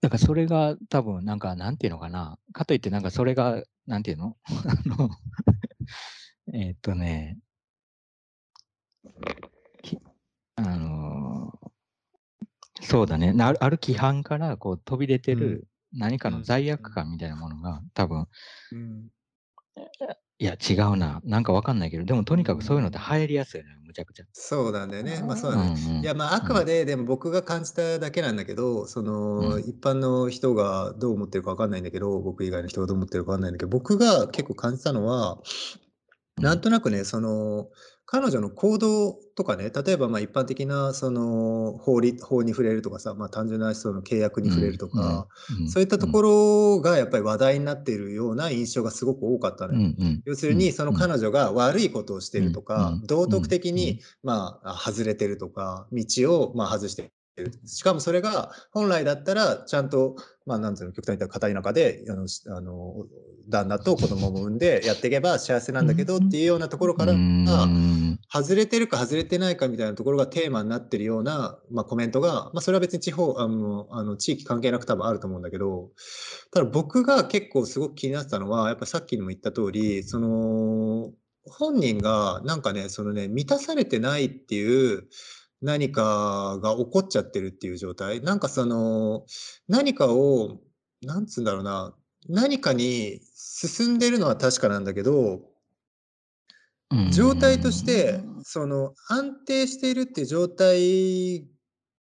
[0.00, 4.36] だからそれが多分なんか、なんていうのかな、かといってなんかそれが、なんていうの？
[4.46, 5.10] あの、
[6.52, 7.38] えーっとね、
[9.82, 9.98] き
[10.56, 11.15] あのー
[12.86, 18.26] そうだね、なあるある規範からこう飛び出てる何かの罪悪感みたいなものが多分、
[18.72, 19.08] うん。
[20.38, 24.24] いや違うな、なんかわかんないけど、でもとにかくそういうのって流行りやすいのよ、むちゃくちゃ。
[24.32, 25.22] そうなんだよね。
[25.26, 25.74] まあそうだね。
[25.74, 26.02] うんうん。
[26.02, 29.60] いやまああくまででも僕が感じただけなんだけど、そのうん。
[29.60, 35.38] 一般の人がどう思ってるかわかんないんだけど、僕以外の人がどう思ってるかわかんないんだけど、僕が結構感じたのは、
[36.36, 37.68] なんとなくね、その
[38.08, 45.26] 彼女の行動とかね、例えばまあ一般的なその法律法に触れるとかさ、まあ単純なその契約に触れるとか、
[45.68, 49.94] そういったところがやっぱり話題になっているような印象がすごく多かったのよ。
[50.24, 57.52] 要するに、その彼女が悪いことをしてるとか、うん道徳的うんに、まあ、外れてるとか、道を、まあ、外してる。
[57.66, 60.16] しかもそれが、本来だったら、ちゃんと、
[60.46, 63.06] まあ、なんていうの、極端に言ったら片田舎で、あの、しあの
[63.48, 68.18] 旦那と子供も産んでやっていけば幸せなんだけどっていうようなところから、うん。
[68.32, 75.90] 外れてるか外れてないかみたいなところがテーマになってるような、まあ、コメントが、まあ、それは別に地方、あの、あの地域関係なく多分あると思うんだけど、
[76.52, 81.12] ただ僕が結構すごく気になってたのは、やっぱさっきにも言った通り、その、
[81.48, 85.04] 本人がなんかね、そのね、満たされてないっていう
[85.62, 88.20] 何かが起こっちゃってるっていう状態。
[88.20, 89.26] なんかその、
[89.68, 90.60] 何かを、
[91.02, 91.94] なんつうんだろうな、
[92.28, 95.40] 何かに進んでるのは確かなんだけど、
[97.12, 101.48] 状態として、その安定しているっていう状態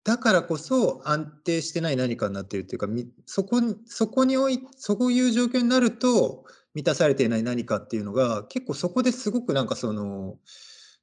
[0.05, 10.38] だからこそ安定してない何かになっているっていうか、みそこに、そこにおい、そういう状況になると満たされていない何かっていうのが、結構そこですごくなんかその、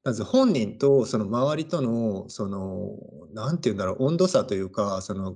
[0.08, 2.96] なんつう本人とその周りとの、その、
[3.34, 5.36] なんていうんだろう、温度差というか、その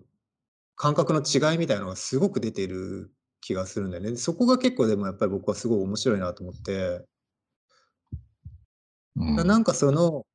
[0.77, 3.11] 感覚の違いみたいなのがすごく出ている
[3.41, 4.15] 気がするんだよね。
[4.15, 7.05] そこが結構でもやっぱり僕はすごい面白いなと思って。
[9.17, 10.25] うんなんかその、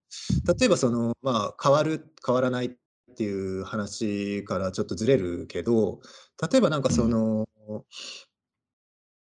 [0.61, 2.71] 例えばその、まあ、変わる、変わらないっ
[3.17, 6.01] ていう話からちょっとずれるけど、
[6.53, 7.49] 例えばなんかその、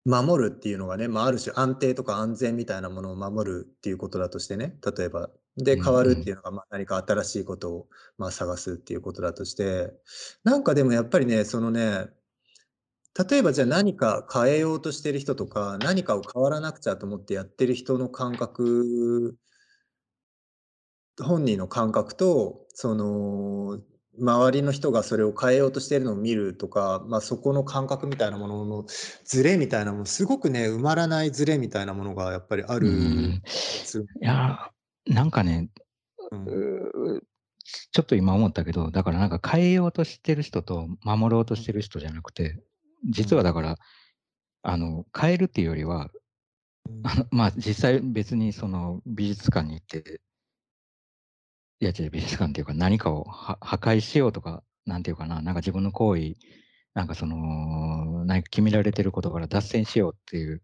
[0.04, 5.30] 守るっていうのがね、まあ、ある種安定とか安全みたいなものを守るっていうことだとしてね、例えば。
[5.56, 9.92] で、うん変わるっていうのが、まあ、何か新しいことを、まあ、探すっていうことだとして、
[10.44, 12.06] なんかでもやっぱりね、そのね、
[13.30, 19.36] 例えばじゃあ何か変えようとしてる人とか、何かを変わらなくちゃと思ってやってる人の感覚
[21.22, 23.80] 本人の感覚と、その、
[24.20, 28.84] 周りの人がそれを変えようとしているのを見るとか、まあ、そこの感覚みたいなものの
[29.24, 32.88] ズレみたいなもの、すごくね、埋まらないズレみたいなものがやっぱりある。
[32.88, 33.40] い
[34.20, 35.70] やー、なんかね、
[36.30, 37.22] うん。
[37.92, 42.60] ちょっと今思ったけど、だからなんか変えようとしてる人と守ろうとしてる人じゃなくて、
[43.08, 43.76] 実はだから、
[44.62, 46.10] あの、変えるっていうよりは、
[47.04, 50.20] あの、 まあ、実際別にその美術館に行って
[51.80, 56.34] いや違う、美術館っていうか何かをは破壊しようとか、なんていうかな、なんか自分の行為、
[56.92, 60.62] なんかその、何か決められてることから脱線しようっていう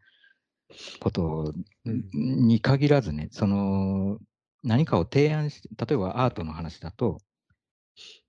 [1.00, 1.54] こと
[1.86, 2.04] うん。
[2.12, 4.18] に限らずね、その、
[4.62, 7.18] 何かを提案し例えばアートの話だと、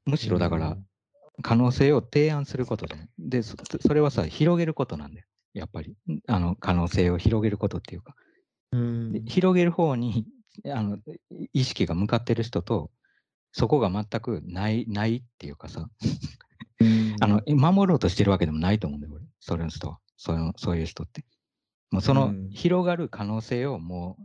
[0.05, 0.77] むしろだから、
[1.43, 3.09] 可能性を提案することじゃない。
[3.19, 5.27] で、そそれはさ、広げることなんだよ。
[5.53, 5.97] やっぱり。
[6.27, 8.15] あの、可能性を広げることっていうか。
[8.71, 9.11] うん。
[9.11, 10.25] で広げる方に
[10.65, 12.91] あのい意識が向かってる人と、
[13.51, 15.89] そこが全くないないっていうかさ、
[16.79, 19.25] うん あの守ろうとしてるわけでもないと思うんだよ、俺。
[19.39, 19.99] それの人は。
[20.17, 21.25] そういうそういう人って。
[21.91, 24.17] もうそのうん広がる可能性をも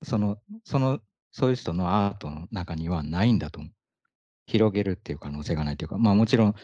[0.00, 1.00] う、その、その、
[1.32, 3.72] そういう人のアートの中にはないんだと思う。
[4.46, 6.54] 広げるっていう可能性がないというか、まあもちろん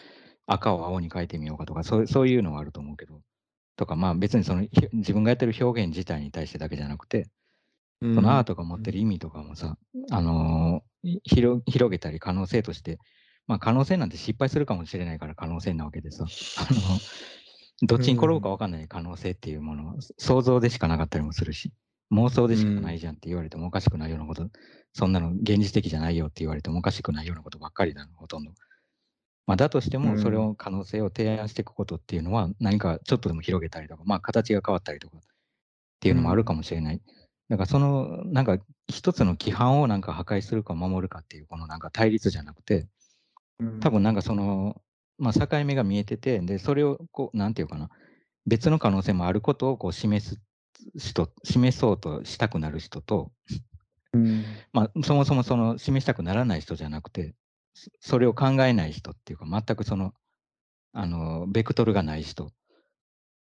[0.47, 3.21] 赤を青に変えてみようかとか、そうそういうのはあると思うけど、
[3.77, 7.29] とか、まあ別にそのひ自分がやってる表現自体に対してだけじゃなくて、
[8.15, 9.77] そのアートが持ってる意味とかもさ、
[10.11, 12.99] あのーい広広げたり可能性として、
[13.47, 16.27] まあ可能性なんて失敗するかもしれないから可能性なわけでさ、
[16.59, 17.01] あの
[17.87, 21.73] どっちに転ぶか分かんない可能性っていうものは想像でしかなかったりもするし、
[22.13, 24.51] 妄想でしかないじゃんって言われてもおかしくないようなこと、
[24.93, 28.53] そんなの現実的じゃないよって言われてもおかしくないようなことばっかりだの、ほとんど。
[29.47, 30.19] まあ、だとしても、うん。
[30.21, 35.21] それを可能性を提案していくことっていうのは、何かちょっとでも広げたりとか、まあ、形が変わったりとかっ
[36.01, 37.01] ていうのもあるかもしれない。
[37.51, 42.87] だから、その、なんか、一つの規範をなんか破壊するか守るかっていう、このなんか対立じゃなくて、
[43.81, 44.81] 多分なんかその、
[45.19, 47.91] まあ、境目が見えてて、で、それをこう、なんていうかな、
[48.47, 50.41] 別の可能性もあることをこう示す
[50.97, 53.33] 人、示そうとしたくなる人と、
[54.13, 57.35] うん、まあ、そもそもその示したくならない人じゃなくて、
[57.75, 60.15] そそれを考えない人っていうか、全くその、
[60.93, 62.53] あの、ベクトルがない人。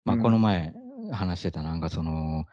[0.04, 0.22] まあ、うん。
[0.22, 0.72] この前
[1.12, 2.44] 話してたなんかその、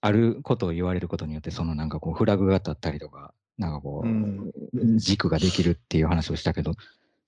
[0.00, 4.98] あることを言われることによって、そのなんかこう、フラグが立ったりとか、なんかこう、うん。
[4.98, 6.74] 軸ができるっていう話をしたけど、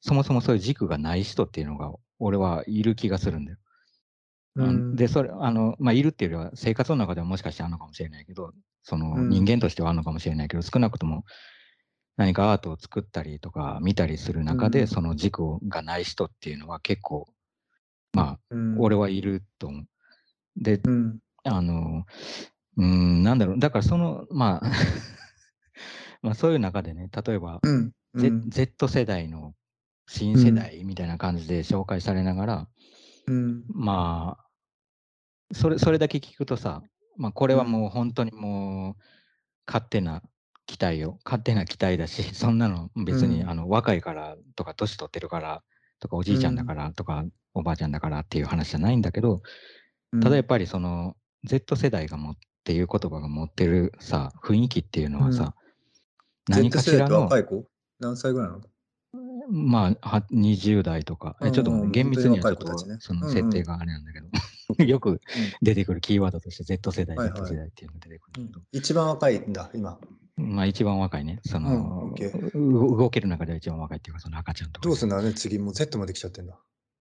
[0.01, 3.59] そもそもそういう軸がない人っていうのが、俺はいる気がするんだよ。
[4.57, 4.97] うん。
[4.97, 8.53] で、それ、あの、まあ、いるっていうよりは、生活の中ではもしかしてあるのかもしれないけど、
[8.83, 9.29] そのうん。
[9.29, 11.25] 人間としてはあるのかもしれないけど、少なくとも
[12.17, 14.87] 何かアートを作ったりとか見たりする中で、うん。
[14.87, 17.29] その軸がない人っていうのは結構、
[18.13, 19.87] まあ、うん、俺はいると思う。
[20.57, 22.05] で、うん、あの、
[22.77, 24.71] うーん、なんだろう、だからその、まあ、
[26.23, 28.51] まあそういう中でね、例えば、うん、Z, うん。
[28.51, 29.55] Z 世代の
[30.07, 32.69] 新世代みたいな感じで紹介されながら、
[33.27, 34.47] うん、まあ、
[35.53, 36.83] それ、それだけ聞くとさ、
[37.17, 39.03] まあ、これはもう本当にもう、
[39.67, 40.23] 勝手な
[40.67, 41.19] 期待よ。
[41.25, 43.51] 勝手な期待だし、 そんなの別に、うん。
[43.51, 45.63] あの、若いからとか、年取ってるから
[45.99, 49.43] とか、おじいちゃんだからとか、おばあちゃんだからっていう話じゃないんだけど、
[50.23, 52.37] ただやっぱりその、Z 世代が持っ
[52.71, 55.55] ていう言葉が持ってるさ、雰囲気っていうのはさ、
[56.49, 57.67] 何 Z かしらの若、い子？
[57.99, 58.63] 何歳ぐらいなの？
[59.51, 64.29] まあ、は20代とか、えちょっとうん厳密にはちょっとねそのうんうん設定があれなんだけど、
[64.85, 65.21] よく
[65.63, 67.41] 出てくるキーワードとして Z 世代、はいはい。
[67.41, 69.99] Z 世代っていうのが出てくるんだけど、一番若いんだ、今。
[70.37, 72.13] まあ一番若いね、その、
[72.55, 74.89] うん動ける中では一番若いっていうか、その赤ちゃんとか。
[74.89, 76.57] どうすんだね、次、もう Z まで来ちゃってんだ。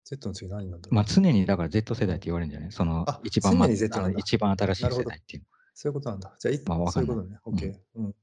[0.06, 2.72] Z の次何なんだまあ常にだから Z 世代って言われるんじゃない？
[2.72, 5.44] そのあ一番、ま一番新しい世代っていう。
[5.80, 6.36] そういうことなんだ。
[6.40, 7.38] じゃあ、いまあそうんいうことね。
[7.46, 7.80] OK。
[7.98, 8.16] うん。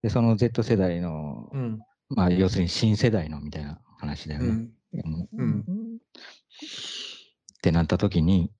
[0.00, 1.82] で、その Z 世代の、うん。
[2.08, 4.70] まあ要するに新世代のみたいな話だよね。
[4.94, 5.96] うん。
[5.96, 5.98] っ
[7.60, 8.50] てなった時に、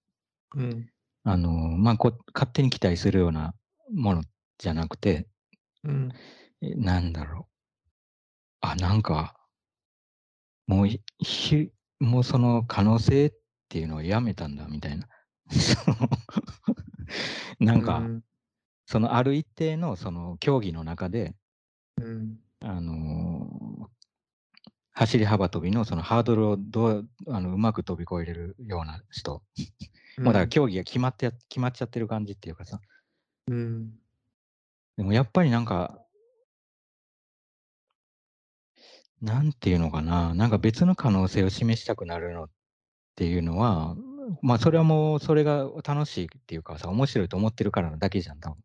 [0.55, 0.91] うん。
[1.25, 3.55] あのまあこ勝手に期待するような
[3.91, 4.23] もの
[4.59, 5.27] じゃなくて、
[5.83, 6.13] うん。
[6.61, 7.53] えなんだろう。
[8.61, 9.39] あ、なんか、
[10.67, 13.33] もうひひ、もうその可能性っ
[13.71, 15.09] ていうのをやめたんだみたいな。
[17.61, 18.25] なんか、うん。
[18.87, 21.35] そのある一定のその競技の中で、
[22.01, 22.39] うん。
[22.61, 23.93] あのー
[24.95, 29.43] 走り幅跳びのそのハードルをどうあのうまく飛び越えれるような人、
[30.19, 32.81] もうだから競技が決まってや決まっちゃってる感じっていうかさ、
[33.49, 33.99] うん。
[34.97, 36.05] でもやっぱりなんか、
[39.23, 42.51] なんていうのかな、なんか別の可能性を示したくなるのっ
[43.15, 43.97] ていうのは、
[44.43, 48.57] まあそれはもうそれが楽しいっていうかさ、面白いと思ってるからだけじゃん、多分。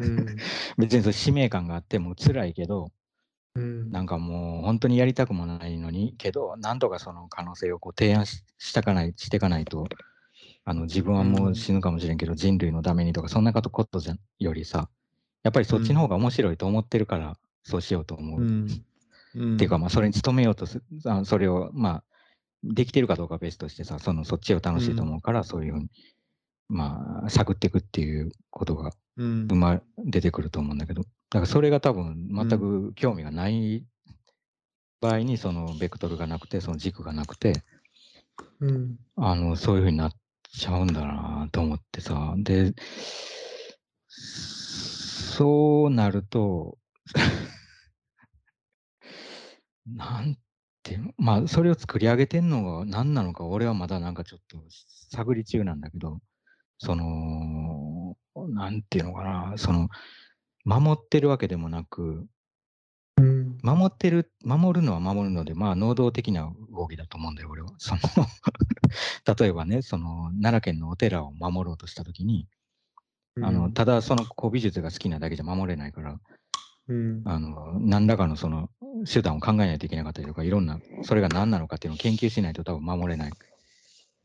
[0.00, 0.36] うん。
[0.78, 2.92] 別にその使命感があっても辛いけど、
[3.54, 3.90] うん。
[3.90, 9.86] なんかもう本当にやりたくもないのに、けど、なんとかその可能性をこう提案ししたかない、していかないと、
[10.64, 14.88] あの自分はもう死ぬかもしれんけど、人類のためにとか、そんなことことじゃよりさ、
[15.42, 18.40] やっぱりそっちの方が面白いと思ってるから、そうしようと思う。
[18.40, 18.66] うん。
[18.66, 22.04] っていうか、まあ、それに努めようとすあそれを、まあ、
[22.74, 25.88] できてるかどうかは別としてさ、そのそっちを楽しいと思うから、そういうふうに
[26.68, 29.54] まあ、探っていくっていうことがうん生。
[29.54, 33.84] ま出てくると思うんだけど、だからそれが多分全く興味がない
[35.00, 37.62] 場合に、そのベクトルがなくて、その軸がなくて、
[38.60, 38.96] うん。
[39.16, 40.12] あの、そういう風になっ
[40.50, 42.34] ちゃうんだなと思ってさ。
[42.38, 42.74] で、
[44.08, 46.78] そうなると、
[49.86, 50.36] なん
[50.86, 54.58] ていうの、まあ、それを作り上げてんのが何なのか、俺はまだなんかちょっと
[55.10, 56.20] 探り中なんだけど、
[56.78, 58.16] その、
[58.48, 59.88] なんていうのかな、その、
[60.64, 62.26] 守ってるわけでもなく、
[63.18, 63.58] うん。
[63.62, 67.72] 守ってる、守るのは守るので、まあ、能動的な動きだと思うんだよ、俺は。
[67.78, 68.00] その
[69.36, 72.46] 例えばね、その、奈良県のお寺を守ろうとしたときに、
[73.42, 76.20] あの、ただその古美術が好きなだけじゃ守れないから、
[76.88, 77.22] うん。
[77.24, 78.70] あの、何らかのその
[79.12, 83.32] 手段を考えないといけなかったりとか、いろんな、それが何なのかっていうのを研究しないと多分守れない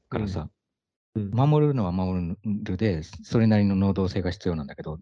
[0.09, 0.49] からさ、
[1.16, 1.32] うん。
[1.32, 4.99] 守るのは守るで、それなりの能動性が必要なんだけど、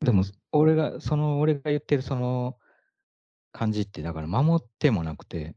[0.00, 2.56] でも、俺が、その、俺が言ってるその
[3.52, 5.54] 感じって、だから守ってもなくて、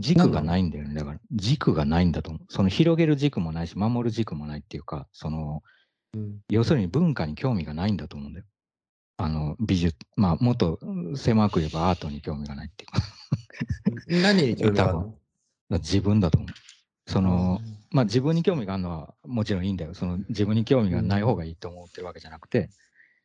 [0.00, 0.94] 軸がないんだよね。
[0.94, 2.42] だから、軸がないんだと思う。
[2.48, 5.62] その広げる軸もないし、守る軸もないっていうか、その、
[6.14, 6.38] うん。
[6.48, 8.46] 要するに文化に興味がないんだと思うんだよ。
[9.20, 10.78] あの、美術、まあ、もっと
[11.16, 15.14] 狭く言えばアートに興味がないっていうか、何に興味があるの？
[15.70, 16.50] 自分だと思う。
[17.10, 17.60] その、
[17.90, 19.94] まあ自分に興味があるのはもちろんいいんだよ。
[19.94, 22.70] その自分に興味がない方がいいと思ってるわけじゃなくて、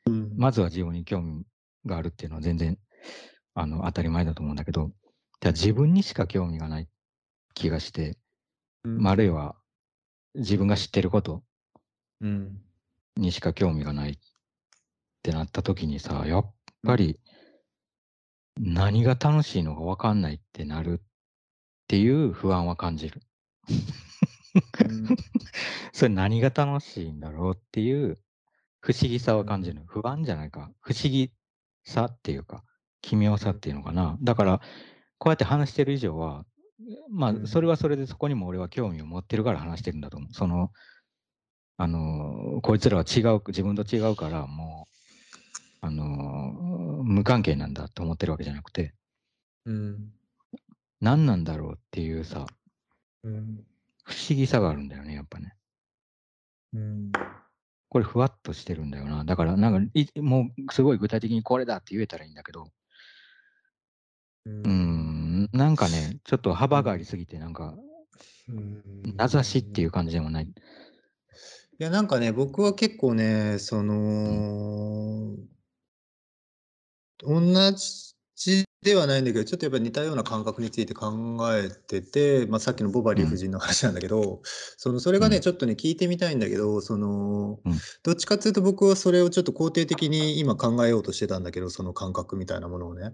[0.08, 0.34] うん。
[0.36, 1.46] まずは自分に興味
[1.86, 2.80] があるっていうのは全然
[3.54, 4.90] あの当たり前だと思うんだけど、
[5.42, 6.88] じゃあ自分にしか興味がない
[7.54, 8.18] 気がして、
[8.84, 9.56] うんまあ、あるいは
[10.34, 11.44] 自分が知ってること
[12.22, 12.58] うん。
[13.16, 14.18] にしか興味がない
[15.24, 16.54] ってなった時にさ、やっ
[16.84, 17.18] ぱり
[18.60, 21.06] 何が楽しいのか分かんないってなるっ
[21.88, 23.22] ていう不安は感じる。
[23.70, 25.16] うん
[25.94, 28.20] それ何が楽しいんだろうっていう
[28.82, 29.82] 不思議さは感じる。
[29.88, 30.70] 不安じゃないか。
[30.82, 31.32] 不思議
[31.86, 32.66] さっていうか、
[33.02, 34.18] 奇妙さっていうのかな。
[34.22, 34.62] だから、
[35.20, 36.46] こうやって話してる以上は、
[37.10, 40.34] まうんあ、それはそれでそこにも俺は興味を持ってるから話してるんだと思う。
[40.34, 40.72] その、
[41.78, 44.93] あの、こいつらは違う、自分と違うから、もう、
[45.86, 46.06] あの、
[47.04, 48.94] 無関係なんだと思ってるわけじゃなくて、
[49.66, 50.14] うん。
[51.02, 52.48] 何なんだろうっていうさ、
[53.24, 53.66] うん。
[54.06, 55.58] 不思議さがあるんだよね、やっぱね。
[56.72, 57.12] うん。
[57.90, 59.26] これふわっとしてるんだよな。
[59.26, 62.72] だから、なんかい、もうすごい具体的にこれだって言えたらいいんだけど、
[64.46, 67.76] うん、なんかね、ちょっと幅がありすぎて、なんか、
[68.50, 70.46] ん名指しっていう感じでもない。
[70.46, 70.54] い
[71.78, 75.36] や、なんかね、僕は結構ね、その、
[77.26, 77.42] 同
[78.36, 84.42] じではないんだけど、ちょっとやっぱり似たような感覚について考えてて、まあ、さっきのボバリー夫人の話なんだけど、
[84.78, 85.42] そのそれがね、うん。
[85.42, 93.14] ちょっとね、聞いてみたいんだけど、そのうん、どっちかっていうと僕はそれをちょっと肯定的に今考えようとしてたんだけど、その感覚みたいなものをね。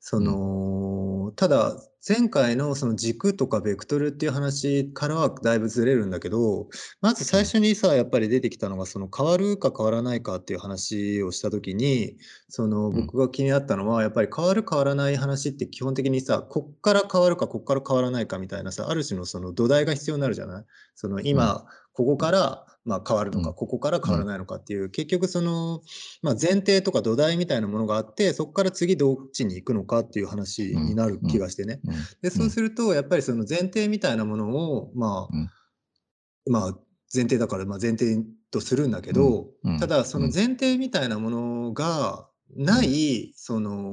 [0.00, 1.76] その、ただ、
[2.08, 6.68] 前回のその軸とかベクトルっていう話からはだいぶずれるんだけど、
[7.00, 12.16] まず最初にさ、やっぱり出てきたのが、その変わるか変わらないかっていう話をしたときに、
[12.48, 12.92] そのん。
[12.92, 20.64] 僕が気になったのは、やっぱり変わる変わらない話って基本的にさ、こっから変わるかこっから変わらないかみたいなさ、ある種のその土台が必要になるじゃない？
[20.94, 23.54] その今、ここからまあ変わるのか、うん。
[23.54, 25.82] ここから変わらないのかっていう、結局その、
[26.22, 31.80] まあ、前提とか土台みたいなものがあって、そこから次どっちに行くのかっていう話になる気がしてね。
[31.84, 31.94] うん。
[32.22, 35.50] で、そうすると、やっぱりその前提みたいなものを、まあ、うん。
[36.48, 36.78] まあ、
[37.12, 39.48] 前提だから、まあ、前提とするんだけど、
[39.80, 43.90] ただ、その前提みたいなものがない、その、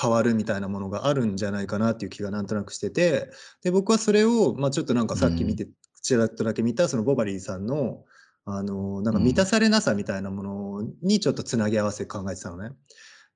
[0.00, 3.30] 変わるみたいなものがあるんじゃないかなっていう気がなんとなくしてて、
[3.62, 5.68] で、僕はそれを、まあ、ちょっとなんかさっき見て、
[6.04, 8.04] ちらっとだけ見た、そのボバリーさんの、
[8.44, 12.76] あの、なんか満たされなさみたいなものにちょっとつなぎ合わせ考えてたのね。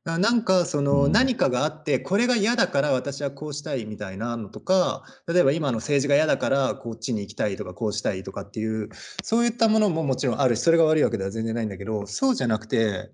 [0.05, 8.89] なんかそのうん何かがあって、これが嫌だから私はこうしたいみたいなのとか、例えば今の政治が嫌だからこっちに行きたいとかこうしたいとかっていう、
[9.23, 13.11] そういったものももちろんあるし、それが悪いわけでは全然ないんだけど、そうじゃなくて、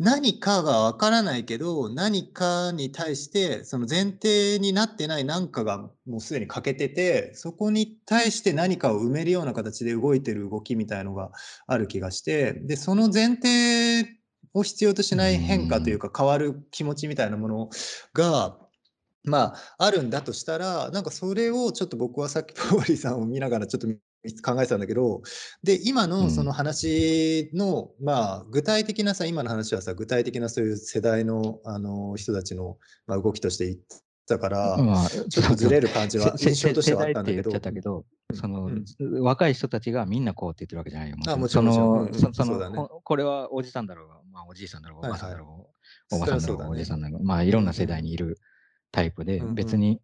[0.00, 11.30] 何かがわからないけど、何かに対して、その前提になってない何かがもうすでに欠けてて、そこに対して何かを埋めるような形で動いてる動きみたいのが
[11.68, 14.18] ある気がして、で、その前提
[14.52, 17.70] を必要としない変化というか変わる気持ちみたいなもの
[18.14, 18.58] が、
[19.22, 23.86] まあ、あるんだとしたら、なんかそれをちょっと僕はさっきポーリさんを見ながらちょっと
[24.42, 25.22] 考えてたんだけど、
[25.62, 33.78] で、今のその話の、まあ、具体的なさ、今の話はさ、具体的なそういう世代の、あの、人たちの、まあ、動きとして言っ
[34.26, 37.50] たから、まあ、ちょっとずれる感じはせ印象としてはあったんだけど。
[37.50, 39.22] 世代って言っちゃったけど、その、うん。
[39.22, 41.16] 若い人たちがみんなこうって言ってるわけじゃないよ。
[41.26, 42.06] あもちろんうん。
[42.06, 42.14] うん。
[42.14, 42.76] そそのね。
[42.76, 48.38] ここれはおじさんだろうが、まあ、おじいさんだろうが、おばさんだろうが、おばさんだろうが、ねおじさんだろうが、まあ、いろんな世代にいる
[48.92, 49.54] タイプで、うんうん。
[49.54, 50.00] 別に、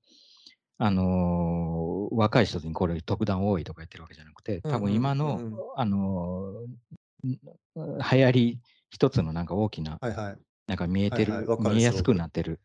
[0.82, 6.54] あのー若い人にこれ特段多いとか言ってるわけじゃなくて、多分今の、うんうんうんあの
[7.22, 8.58] 流行り
[8.88, 10.36] 一つのなんか大きな、はいはい。
[10.66, 12.60] なんか見えてる、はいはい見えやすくなってる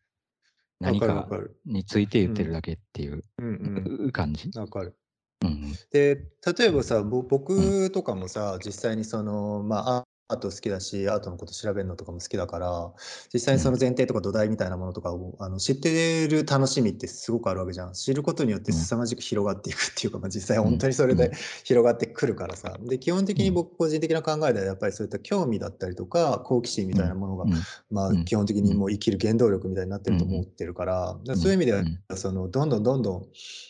[0.80, 1.28] わ何か。
[1.66, 4.50] について言ってるだけっていううん感じ。
[4.52, 4.60] うん。
[4.60, 4.96] わかる。
[5.44, 6.16] うんで、
[6.56, 12.92] 例えばさ、ぼ僕とかもさ、実際にその、まあ、アート好きだし、アートのこと調べるのとかも好きだから、
[13.32, 17.92] 実際にその前提とか土台みたいなものとかを、あの知ってる楽しみってすごくあるわけじゃん。
[17.92, 18.78] 知ることによってうん。
[18.78, 20.64] 凄まじく広がっていくっていうか、まあ、実際うん。
[20.64, 21.32] 本当にそれでうん。
[21.62, 22.76] 広がってくるからさ。
[22.80, 23.54] で、基本的にうん。
[23.54, 27.52] 僕個人的な考えではやっぱりそういった興味だったりとか、好奇心みたいなものが、うん。
[27.92, 28.24] まあうん。
[28.24, 32.16] 基本的にもう生きる原動力みたいになってると思ってるから、だからそういう意味ではうん。
[32.16, 33.26] そのどんどんどんどん、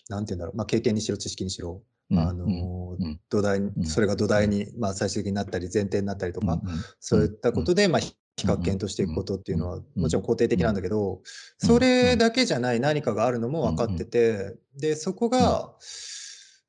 [0.09, 2.97] なんて言うんだろう、まあ経験にしろ知識にしろ、うんあの
[3.29, 6.61] 土台それが土台に、まあ、最終的になったり前提になったりとか、
[7.01, 10.03] そういったことで、まあ、比較検討していくことっていうのはうん。
[10.03, 11.23] もちろん肯定的なんだけど、うん。
[11.59, 15.73] それだけじゃない何かがあるのも分かってて、でそこが、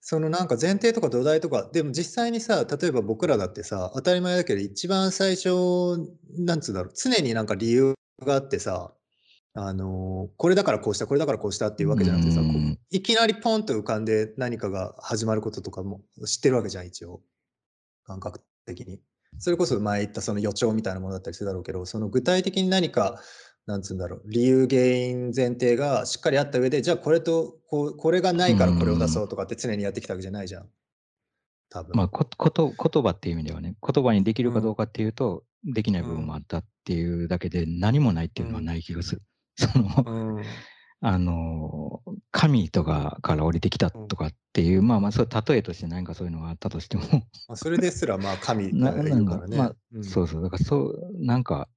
[0.09, 5.97] そのなんか前提とか土台とかでも実際にさ例えば僕らだってさ当たり前だけど一番最初
[6.37, 7.93] なんつうんだろう常になんか理由
[8.25, 8.93] があってさ
[9.53, 17.21] あのこれだからこうしたこれだからこうしたっていうわけじゃなくてさ、うんいきなりポンと浮かんで何かが始まることとかも知ってるわけじゃん一応。
[18.05, 19.01] 感覚的に。
[19.39, 23.19] それこそ前言ったその予兆みたいなものだったりするだろうけどその具体的に何か
[23.65, 30.69] なんつうんだろう理由原因前提がしっかりあった上でじゃあこれとこうこれがないからこれを出そうとかって常にやってきたわけじゃないじゃん。
[31.69, 39.21] 多分、まあ、ここと言葉っていう意味ではね、言葉にできるかどうかっていうと、できない部分もあったっていうだけで、何もないっていうのはない気がする。
[39.59, 40.43] その、うん。
[40.99, 42.01] あの、
[42.31, 47.03] 神とかから降りてきたとかっていう、まあまあ、そう例えとして何かそういうのがあったとしても、
[47.47, 50.03] まあ、それですらまあ神 ななんるからね、かまあうん。
[50.03, 51.69] そうそう、だからそう、なんか、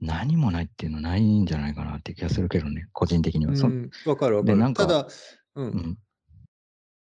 [0.00, 3.54] 何もないっていうのはないんじゃないかなって気がするけどね、個人的には。
[3.54, 3.90] そうん。
[4.04, 4.60] わかるわかる。
[4.60, 5.08] かただ
[5.54, 5.98] うん、うん。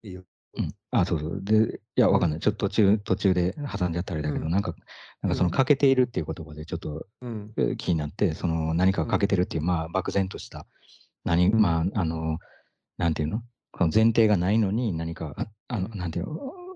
[0.04, 0.26] いいよ
[0.56, 1.39] うん、あ、そうそう。
[1.43, 2.39] で、いや、わかんない。
[2.39, 4.51] ちょっと途中、途中で挟んじゃったらあれだけど、うん。
[4.51, 4.76] なんか、
[5.22, 5.51] なんかそのうん。
[5.51, 7.54] 欠けているっていう言葉でちょっとうん。
[7.58, 10.68] えー気になって、その何かが欠けてるっていう、まあ、漠然とした、
[11.24, 11.60] 何、うん。
[11.60, 12.38] まあ、あの、
[12.97, 13.41] なんていうの？
[13.72, 15.97] この前提がないのに何か、ああの、うん。
[15.97, 16.36] なんていうの？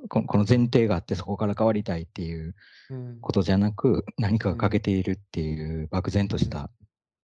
[0.09, 2.55] ここの前提があってそこから変わりたいっていう
[2.89, 3.19] うん。
[3.21, 6.71] ことじゃなく、何かが欠けているっていう漠然とした、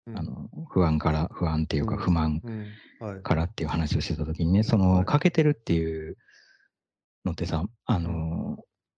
[0.05, 0.17] うん。
[0.17, 2.01] あの、不安から、不安っていうかうん。
[2.01, 2.41] 不満
[3.23, 5.05] からっていう話をしてたときにね、そのはい。
[5.05, 6.17] 欠けてるっていう
[7.28, 8.57] のってさ、あの、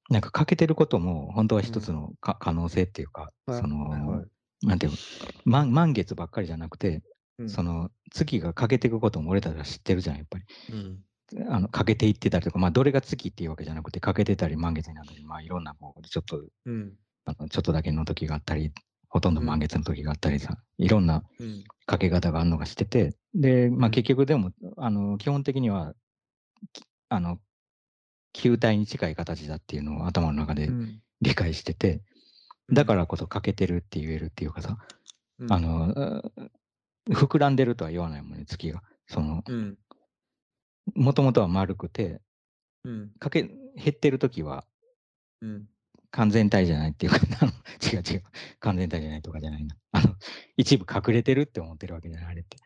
[0.09, 3.61] なんか欠けてることも本当は一つのか、可能性っていうか、はい。
[3.61, 4.67] その、はいはい。
[4.67, 4.97] なんていうの
[5.45, 7.03] 満、満月ばっかりじゃなくて、
[7.37, 7.49] うん。
[7.49, 10.45] その月が欠けていくことも俺たちは知ってるじゃん、やっぱり。
[10.73, 10.99] うん。
[11.47, 16.93] あの欠けていってたりとか、まあ、どれが月っていうわけじゃなくて、欠けてたり満月になったり、まあ、いろんなこう、ちょっと、うん。
[17.25, 18.71] あのちょっとだけの時があったり、
[19.09, 21.63] ほとんど満月の時があったりさ、いろんなうん。
[21.85, 23.91] かけ方があるのがしてて、で、まあ、うん。
[23.91, 25.93] 結局でも、あの基本的には、
[26.73, 27.39] きあの、
[28.33, 31.01] 球体に近い形だっていうのを頭の中でうん。
[31.21, 32.01] 理解してて、
[32.71, 34.77] だからこそ欠けてるって言えるっていうかさ、
[35.39, 35.51] うん。
[35.51, 36.33] あの、う
[37.09, 38.81] 膨らんでるとは言わないもんね、月が。
[39.07, 39.77] その、うん。
[40.95, 42.21] もともとは丸くて、
[42.85, 43.11] うん。
[43.19, 43.57] かけ、減
[43.89, 44.65] ってる時は
[45.41, 45.67] うん。
[46.11, 47.19] 完全体じゃないっていうか、
[47.93, 48.23] 違う違う、
[48.59, 49.75] 完全体じゃないとかじゃないな。
[49.91, 50.15] あの、
[50.57, 52.57] 一部隠れてるって思ってるわけじゃない、あれって。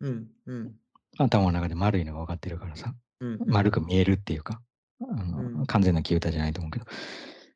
[0.00, 0.30] うん。
[0.46, 0.80] うん。
[1.18, 2.94] 頭の中で丸いのが分かってるからさ。
[3.20, 3.38] うん。
[3.46, 4.62] 丸く見えるっていうか、
[5.00, 5.66] あのうん。
[5.66, 6.86] 完全な球体じゃないと思うけど、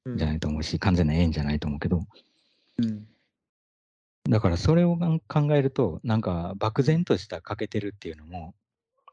[0.06, 0.16] うん。
[0.16, 2.06] じゃないと思うし、完全な円じゃないと思うけど、
[2.78, 3.06] うん。
[4.28, 5.20] だからそれを考
[5.54, 8.54] えると、なんか漠然とした欠けてるっていうのも、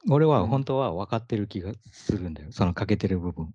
[0.09, 3.53] 俺は本当は分かってる気がするんだよ、その欠けてる部分。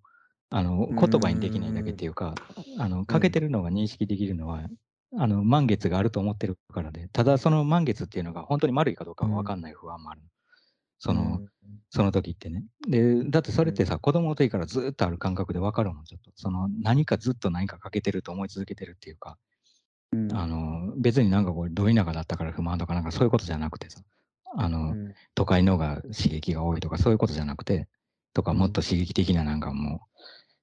[0.50, 0.96] あのうん。
[0.96, 2.34] 言葉にできないだけっていうか、
[2.78, 4.62] あの欠けてるのが認識できるのは、
[5.18, 10.22] あの満月があると思ってるからで、ただその満月っていうのが本当に丸いかどうかは分かんない不安もある。
[10.98, 11.42] その、
[11.90, 12.64] その時ってね。
[12.88, 16.30] で、だってそれってさ、子供の時からずっとある感覚で分かるもん、ちょっと。
[16.34, 19.38] その何かずっと何か欠けてると思い続けてるっていうか、
[20.12, 20.32] うん。
[20.32, 24.00] あの、別になんかこれ、ど田舎だったから不満とかなんかそういうことじゃなくてさ、
[24.56, 25.14] あの、うん。
[25.34, 27.88] 都会のが刺激が多いとかそういうことじゃなくて、
[28.34, 28.58] とかうん。
[28.58, 30.08] もっと刺激的ななんかも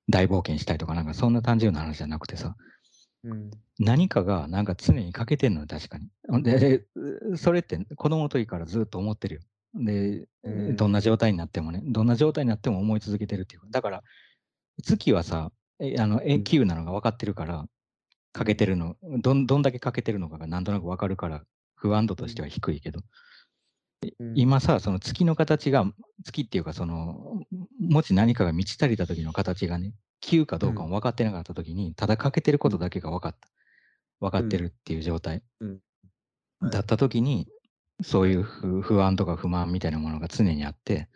[0.08, 2.56] う、大冒険したいとかなんかそんな単純な話じゃなくてさ、
[3.24, 3.52] うん。
[3.80, 6.10] 何かがなんか常に欠けてんのよ、確かに。
[6.44, 6.86] で、で
[7.38, 9.42] それって子供の時からずっと思ってるよ。
[9.74, 10.76] で、うん。
[10.76, 13.68] どんな状態になってもね、どんな状態になっても思い続けてるっていうか。
[13.70, 14.04] だから、
[14.84, 17.66] 月はさ、えあの、永久なのが分かってるから、
[18.34, 21.44] 欠けてるの、どんどんだけ欠けてるのかがなんとなく分かるから、
[21.76, 23.02] 不安度としては低いけど、
[24.20, 25.86] うん、今さ、その月の形が、
[26.24, 27.42] 月っていうか、その、
[27.80, 33.50] もし何かが満ち足りた時の形がね、9かどうかも分かってなかった時に、ただ欠けてることだけが分かった。
[34.20, 35.44] 分かってるっていう状態
[36.62, 37.48] だった時に、
[38.02, 41.10] そういう不不安とか不満みたいなものが常にあって、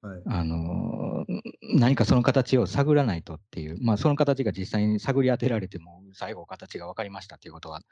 [0.00, 0.22] はい。
[0.26, 1.40] あのー
[1.74, 7.82] 何かその形を探らないとっていう、まあ、その形が実際に探り当てられても、最後形が分かりましたっていうことは、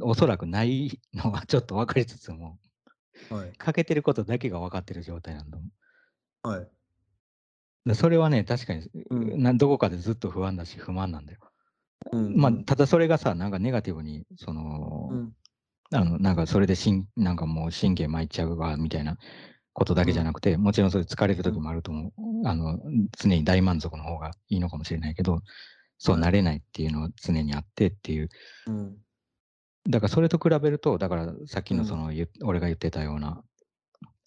[0.00, 2.58] おそらくないのはちょっと分かりつつも、
[3.30, 3.52] はい。
[3.56, 5.70] 欠けてることだけが分かってる状態なんだもん。
[6.42, 6.68] はい。
[7.86, 11.38] でそれはね、確かに、うんなどこかでずっと不安だし、不満なんだよ。
[12.10, 15.32] うんまあ、ただそれがさ、なんかネガティブに、その、うん
[15.92, 19.18] あの、なんかそれでしん、なんかもう神経参っちゃうわ、みたいな
[19.72, 22.12] ことだけじゃなくて、もちろんそれ疲れる時もあると思う。
[22.48, 22.78] あの、
[23.18, 25.40] 常に大満足の方がいいのかもしれないけど、
[25.98, 28.28] そうはいなれないっていうのは常にあってっていう。
[28.66, 28.96] うん
[29.88, 32.12] だからそれと比べると、だからさっきうんのその、
[32.44, 33.42] 俺が言ってたような、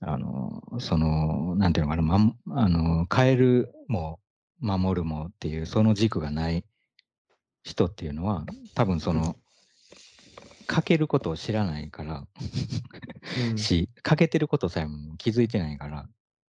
[0.01, 4.19] あの、その、なんていうのかな、まん、あの、変えるも
[4.59, 6.65] 守るもっていう、その軸がない
[7.63, 9.37] 人っていうのは、多分その、
[10.67, 12.27] かけることを知らないから、
[13.35, 13.57] うん。
[13.57, 16.07] し、欠けてることさえも気づいてないから、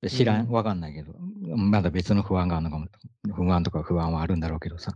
[0.10, 1.14] 知らん、うんわかんないけど、
[1.56, 2.88] まだ別の不安があるのかも、
[3.34, 4.94] 不安とか不安はあるんだろうけどさ、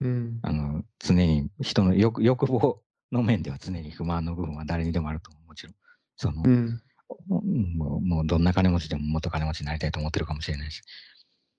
[0.00, 0.38] うん。
[0.42, 2.82] あの、常に人の欲欲望
[3.12, 5.74] の面では常に不満の部分は誰にでもあると思う、もちろん。
[6.16, 6.82] その、うん。
[7.28, 10.82] もうもうどんな金持ちでももっと金持ちになりたいと思ってるかもしれないし。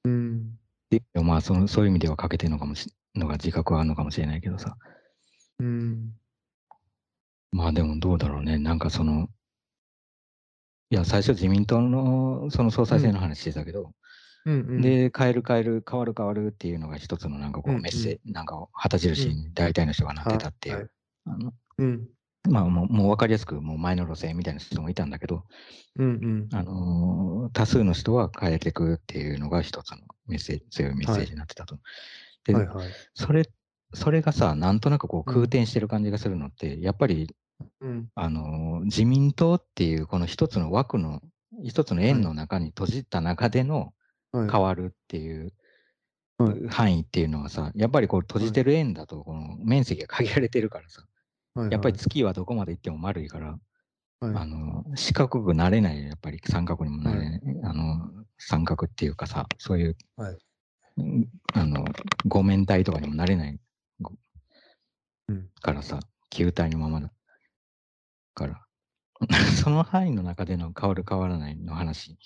[0.04, 0.58] うん。
[0.90, 4.78] でまあその、そういう意味では欠けてるのかもしのが自覚はあるのかもしれないけどさ。
[5.60, 6.14] うん
[7.52, 8.58] まあでもどうだろうね。
[8.58, 9.28] なんかその、
[10.90, 13.92] いや、最初自民党のその総裁選の話してたけど、
[14.46, 14.82] うんうん。
[14.82, 17.84] で、変える変える、変わる変わるっていうのが一つのなんかこうんううん。
[17.84, 20.76] メッセージ、なんか旗印に大体の人がなってたっていう。
[20.78, 20.88] はい。
[21.26, 22.08] あのうん。
[22.50, 25.44] まあもうもう分かりやすく、もう前の路線みたいな人もいたんだけど、
[25.98, 31.76] うんあのー多数の人は変えていくっていうのが一つのメッセージ、強いメッセージになってたと。
[31.76, 31.82] うん
[32.48, 32.88] で、はいはい。
[33.14, 33.44] それ、
[33.94, 35.34] それがさ、なんとなくこううん。
[35.34, 37.36] 空転してる感じがするのって、やっぱり、
[37.82, 38.10] うん。
[38.16, 41.22] あのー自民党っていうこの一つの枠の、
[41.64, 43.94] 一つの円の中に閉じた中での
[44.32, 44.50] はい。
[44.50, 45.54] 変わるっていう
[46.38, 46.68] はい。
[46.70, 51.02] 範囲っていうのはさ、やっぱりこう閉じてる円だと、この面積が限られてるからさ、
[51.56, 53.58] はいやっぱり月はどこまで行っても丸いから、
[54.20, 54.36] はい。
[54.36, 60.38] あの、四角くなれない、やっぱり三角にもなれない、あの、三角っていうかさ、そういう、はい。
[60.98, 61.86] うんあの、
[62.26, 63.60] 五面体とかにもなれないご
[65.30, 65.50] うん。
[65.62, 67.12] からさ、球体のままだ
[68.34, 68.66] から、
[69.64, 72.18] その範囲の中での変わる変わらないの話に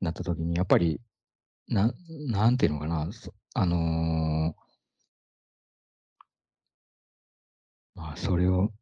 [0.00, 1.00] なった時に、やっぱり、
[1.68, 1.92] な
[2.28, 4.60] なんていうのかな、そあのー
[7.94, 8.72] まあ、それを、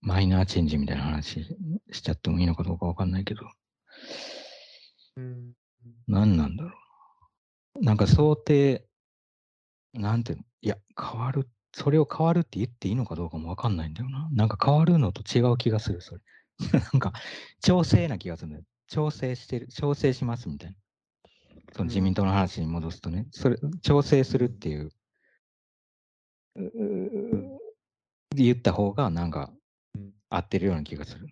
[0.00, 1.44] マイナーチェンジみたいな話
[1.92, 3.42] しちゃってもいいのかどうかわかんないけど、
[5.16, 5.54] うん。
[6.08, 6.70] 何なんだろ
[7.76, 7.80] う。
[7.80, 7.86] な。
[7.86, 8.86] なんか想定、
[9.94, 14.28] なんていうの、いや、変わる、それを変わるって言っていいのかどうかもわかんないんだよな。
[14.32, 16.20] なんか変わるのと違う気がする、それ。
[16.92, 17.12] なんか、
[17.60, 18.64] 調整な気がするんだよ。
[18.88, 20.76] 調整してる、調整しますみたいな。
[21.72, 24.90] その自民党の話に戻すとね、それ、調整するっていう、
[28.34, 29.52] 言った方がなんか
[29.94, 31.26] うん合ってるような気がする。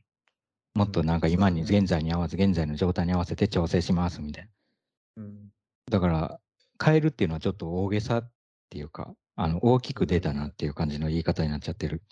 [0.74, 4.50] もっとなんかうん今に、現在に合わせ、現在の状態に合わせて調整しますみたい
[5.16, 5.24] な。
[5.24, 5.50] うん
[5.90, 6.40] だから、
[6.82, 8.32] 変えるっていうのはちょっと大げさっ
[8.70, 12.02] ていうか、あの大きく出たなっていう感じの言い方になっちゃってる。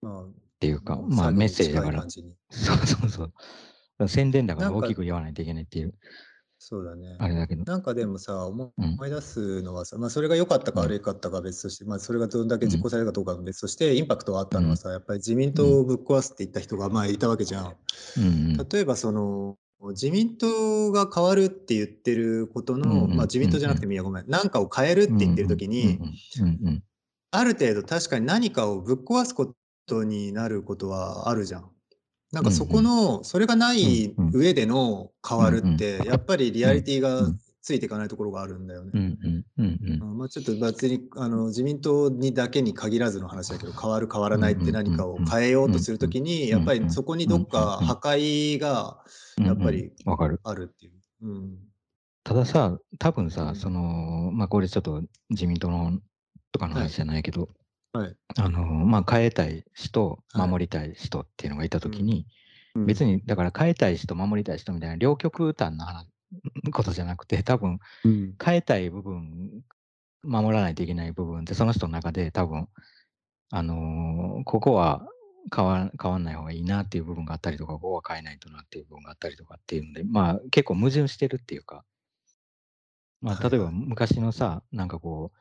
[0.00, 2.18] まっていうか、あまあメッセージだから そ
[2.74, 3.24] うそうそ
[3.98, 4.08] う。
[4.08, 5.94] 宣伝だから大きく言わないといけないっていう、
[6.64, 7.16] そうだね。
[7.18, 7.64] あれだけど。
[7.64, 8.72] なんかでもさ、思
[9.04, 10.86] い出すのはさ、まあ、それが良かったかうん。
[10.86, 17.76] 悪かったかは別として、まあ、それがどんだけ実行されるかどうかは別として、インパクトがあったのはさ、やっぱり自民党をぶっ壊すって言った人がまあいたわけじゃん。
[18.16, 18.28] うんう
[18.62, 18.68] ん。
[18.68, 19.58] 例えばその、
[19.90, 25.98] 自民党が変わるって言ってることの、まあ、自民党じゃなくてもいいや、ごめん、なんかを変えるって言ってる時に、
[27.30, 29.54] ある程度確かに何かをぶっ壊すこ
[29.86, 31.68] とになることはあるじゃん。
[32.32, 37.28] なんかそこの、それがない上での変わるって、やっぱりリアリティが
[37.60, 39.41] ついていかないところがあるんだよね。
[39.58, 39.72] うんうん。
[39.72, 49.04] うんうんうんまあ、ちょっと別にあの自民党にだけに限らずの話だけど変わる変わらないって何かを変えようとするときにやっぱりそこにどっか破壊が
[49.38, 50.40] やっぱりわかる。
[50.44, 50.92] あるっていう。
[51.22, 51.58] うん。
[52.24, 53.56] たださ、多分さ、うん。
[53.56, 56.00] その、まあこれちょっと自民党の
[56.52, 57.48] とかの話じゃないけど、
[57.92, 58.16] はい。
[58.36, 60.48] あの、まあ変えたい人、はい。
[60.48, 62.26] 守りたい人っていうのがいたときに、
[62.74, 62.86] うん。
[62.86, 66.06] 別に、だから変えたい人、守りたい人みたいな両極端な話
[66.72, 68.38] ことじゃなくて、多分うん。
[68.44, 69.62] 変えたい部分、
[70.24, 72.68] 守らないといけない部分って、その人の中で多分、
[73.50, 75.06] あのーここは
[75.54, 81.84] 変わ変わんない方がいいなっていう部分があったりとか、語は変えないとなっていう部分があったりとかっていうんで、まあ結構矛盾してるっていうか、
[83.20, 85.38] まあ例えば昔のさ、なんかこう、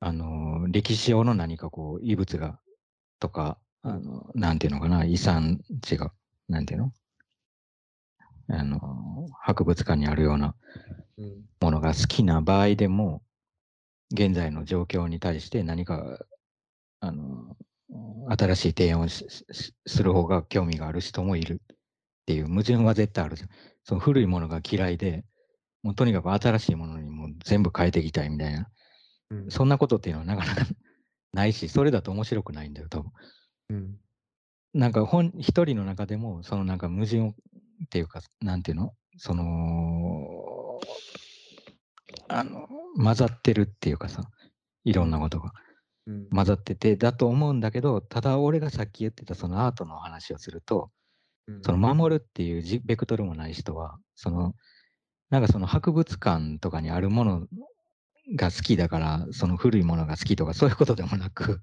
[0.00, 2.60] あの、歴史上の何かこう、遺物が、
[3.20, 6.12] とか、あの、なんていうのかな、遺産地が、
[6.48, 6.92] なんていうの？
[8.52, 10.54] あの、博物館にあるような
[11.60, 13.22] ものが好きな場合でも、
[14.12, 16.18] 現在の状況に対して何か、
[17.00, 17.56] あの、
[18.28, 21.60] 新しい提案をする方が興味がある人もいる。
[22.22, 23.48] っていう矛盾は絶対あるじゃん。
[23.84, 25.24] その古いものが嫌いで、
[25.82, 28.68] もうとにかく新しいものにも全部変えていきたいみたいな、
[29.30, 30.66] うん、そんなことっていうのはなかなか
[31.32, 33.12] ないし、それだと面白くないんだよ、多分。
[33.70, 34.00] うん、
[34.74, 37.34] なんか本、一人の中でも、そのなんか矛盾
[37.84, 39.44] っていうか、なんていうのその、
[42.28, 44.22] あの、混ざってるっていうかさ、
[44.84, 45.52] いろんなことが。
[46.32, 50.90] 混ざってて、だと思うんだけど、ただ俺がさっき言ってたそのアートの話をすると、
[51.62, 54.54] その守るっていうベクトルもない人は、その、
[55.30, 57.46] なんかその博物館とかにあるもの
[58.36, 61.62] が好きだから、その古いものが好きとかそういうことでもなく、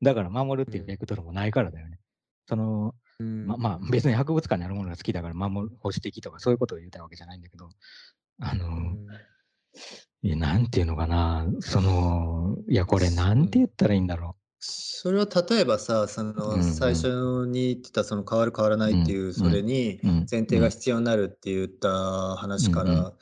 [0.00, 1.98] だから守るっていうベクトルもないからだよね。
[2.48, 7.68] その、ままあ別に博物館にあるものが好きだから守る、保守的とかそういうことを言いたいわけじゃないんだけど、
[8.40, 8.96] あの、
[10.22, 14.42] いや、なんていうのかな、その、いや、これなんて言ったらいいんだろう。
[14.64, 19.98] それは例えばさ、その最初に言ってたその変わる変わらないっていう、それに
[20.30, 23.12] 前提が必要になるって言った話から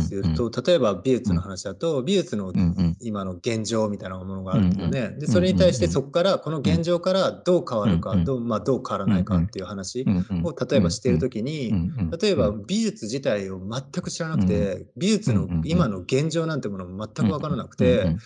[0.00, 2.52] すると、例えば美術の話だと、美術の
[3.00, 5.16] 今の現状みたいなものがあるよね。
[5.18, 10.04] で、それに対してそこからこの現状からどう変わるか、どうまあ、どう変わらないかっていう話
[10.42, 11.72] を例えばしてるときに、
[12.20, 18.16] 例えば美術自体を全く知らなくて、美術の今の現状なんてものも全く分からなくて、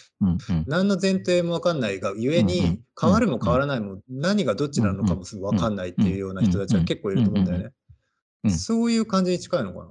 [0.66, 7.72] 何の前提も分かんないがゆえに、変わるも変わらないも何がどっちなのかも分かんないっていうような人たちは結構いると思うんだよね。
[8.50, 9.86] そういう感じに近いのかな？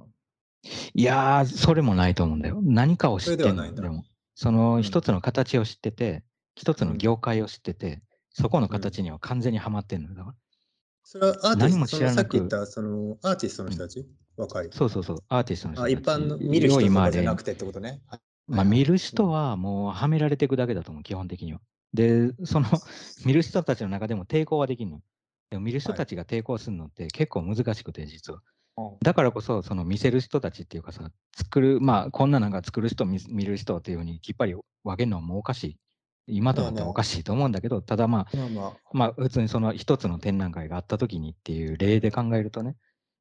[0.94, 2.60] いやー、それもないと思うんだよ。
[2.62, 4.04] 何かを知ってるのでも。
[4.34, 6.22] その一つの形を知ってて、
[6.54, 10.14] 一つの業界を知ってて、そこの形には完全にはまってんのよ。
[10.14, 10.36] だから。
[11.04, 14.06] それはアーティスト、も知らなくさっき言ったそのアーティストの人たち、うん、
[14.36, 14.68] 若い。
[14.72, 15.92] そうそうそう、アーティストの人たち。
[15.92, 16.80] 一般の見る人
[17.10, 18.02] じゃなくてってことね。
[18.46, 21.60] まあ、見る人はもうはめられていくだけだと思う、基本的には。
[21.94, 22.66] で、その
[23.24, 25.00] 見る人たちの中でも抵抗はできるの。
[25.50, 28.42] でも見る人たちが抵抗するのって結構難しくて、実は。
[29.02, 34.54] だからこそ、その見せる人たちっていうかさ、作る、まあ、こんななんか作る人、見る人っていうふうにきっぱり
[34.84, 35.78] 分けるのはもうおかしい。
[36.28, 42.76] 今となってはおかしいと思うんだけど、ただまあ、まあまあ、まあ、普通にその一つの展覧会があった時にっていう例で考えるとね、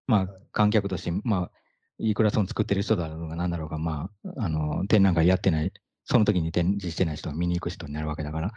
[0.07, 1.51] まあ、観客として、まあ、
[1.99, 5.71] いくらその作ってる人だろうが何だろうが、まあ、あの、展覧会やってない、
[6.03, 8.51] その時に展示してない人が見に行く人になるわけだから、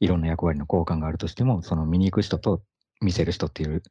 [0.00, 2.62] いろんな役割の交換があるとしても、その見に行く人と
[3.00, 3.82] 見せる人っていう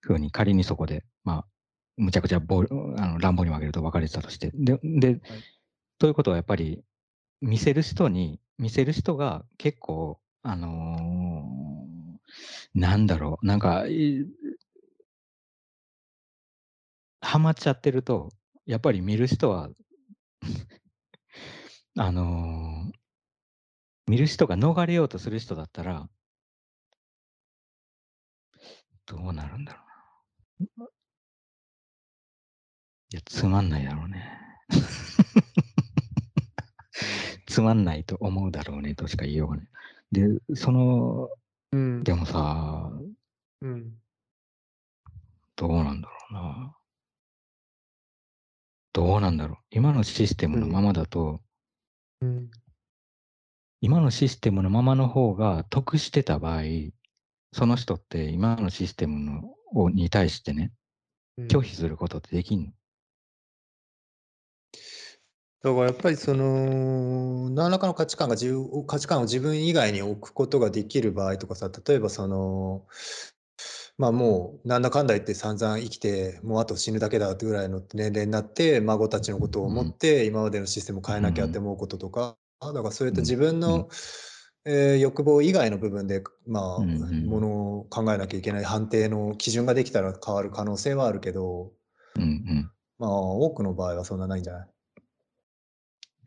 [0.00, 1.46] ふうに仮にそこで、まあ、
[1.96, 2.64] むちゃくちゃボ
[2.98, 4.50] あの乱暴に分けると分かれてたとして。
[4.54, 5.20] で、で、はい、
[5.98, 6.84] ということはやっぱり、
[7.40, 13.84] 見せる人に、見せる人が結構、あのー、なんだろう、なんか、
[17.20, 18.30] ハマっちゃってると、
[18.66, 19.70] やっぱり見る人は
[21.98, 22.92] あのー、
[24.06, 26.08] 見る人が逃れようとする人だったら、
[29.06, 29.80] どうなるんだろ
[30.60, 30.88] うな。
[33.14, 34.24] いや、つまんないだろうね。
[37.46, 39.68] つまんないと思うだろうねとしか言いようがない。
[40.10, 40.26] で、
[40.56, 41.30] その、
[41.70, 42.90] うん、でもさ、
[43.60, 44.02] うん、
[45.54, 46.76] どうなんだろうな。
[48.92, 49.58] どうなんだろう。
[49.70, 51.40] 今のシステムのままだと、
[52.20, 52.50] うん、
[53.80, 56.62] 今のシステムのままの方が得してた場合、
[57.52, 59.40] その人って今のシステム
[59.72, 60.72] のに対してね、
[61.38, 62.72] 拒否することってできんの？
[65.64, 68.54] だからやっぱりその、何らかの価値観が自
[68.86, 72.86] 価値観を自分以外に置くことができる場合とかさ、例えばその、
[73.96, 83.88] まあもうなんだかんだ言って散々生きて、もうあと死ぬだけだってぐらいの年齢になって、孫たちのことを思って、今までのシステムを変えなきゃって思うこととか、だからそういった自分の、
[84.66, 86.80] えー欲望以外の部分で、まあ、
[87.26, 87.48] もの
[87.80, 91.72] を考えなきゃいけない判定の基準ができたら変わる可能性はあるけど、
[92.98, 94.73] まあ多くの場合はそんなないんじゃない？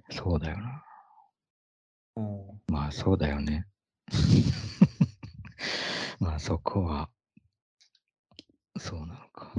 [0.10, 0.84] そうだよな。
[2.16, 2.62] うん。
[2.68, 3.66] まあ、そうだよね。
[6.20, 7.10] まあ、そこは、
[8.78, 9.52] そうなのか。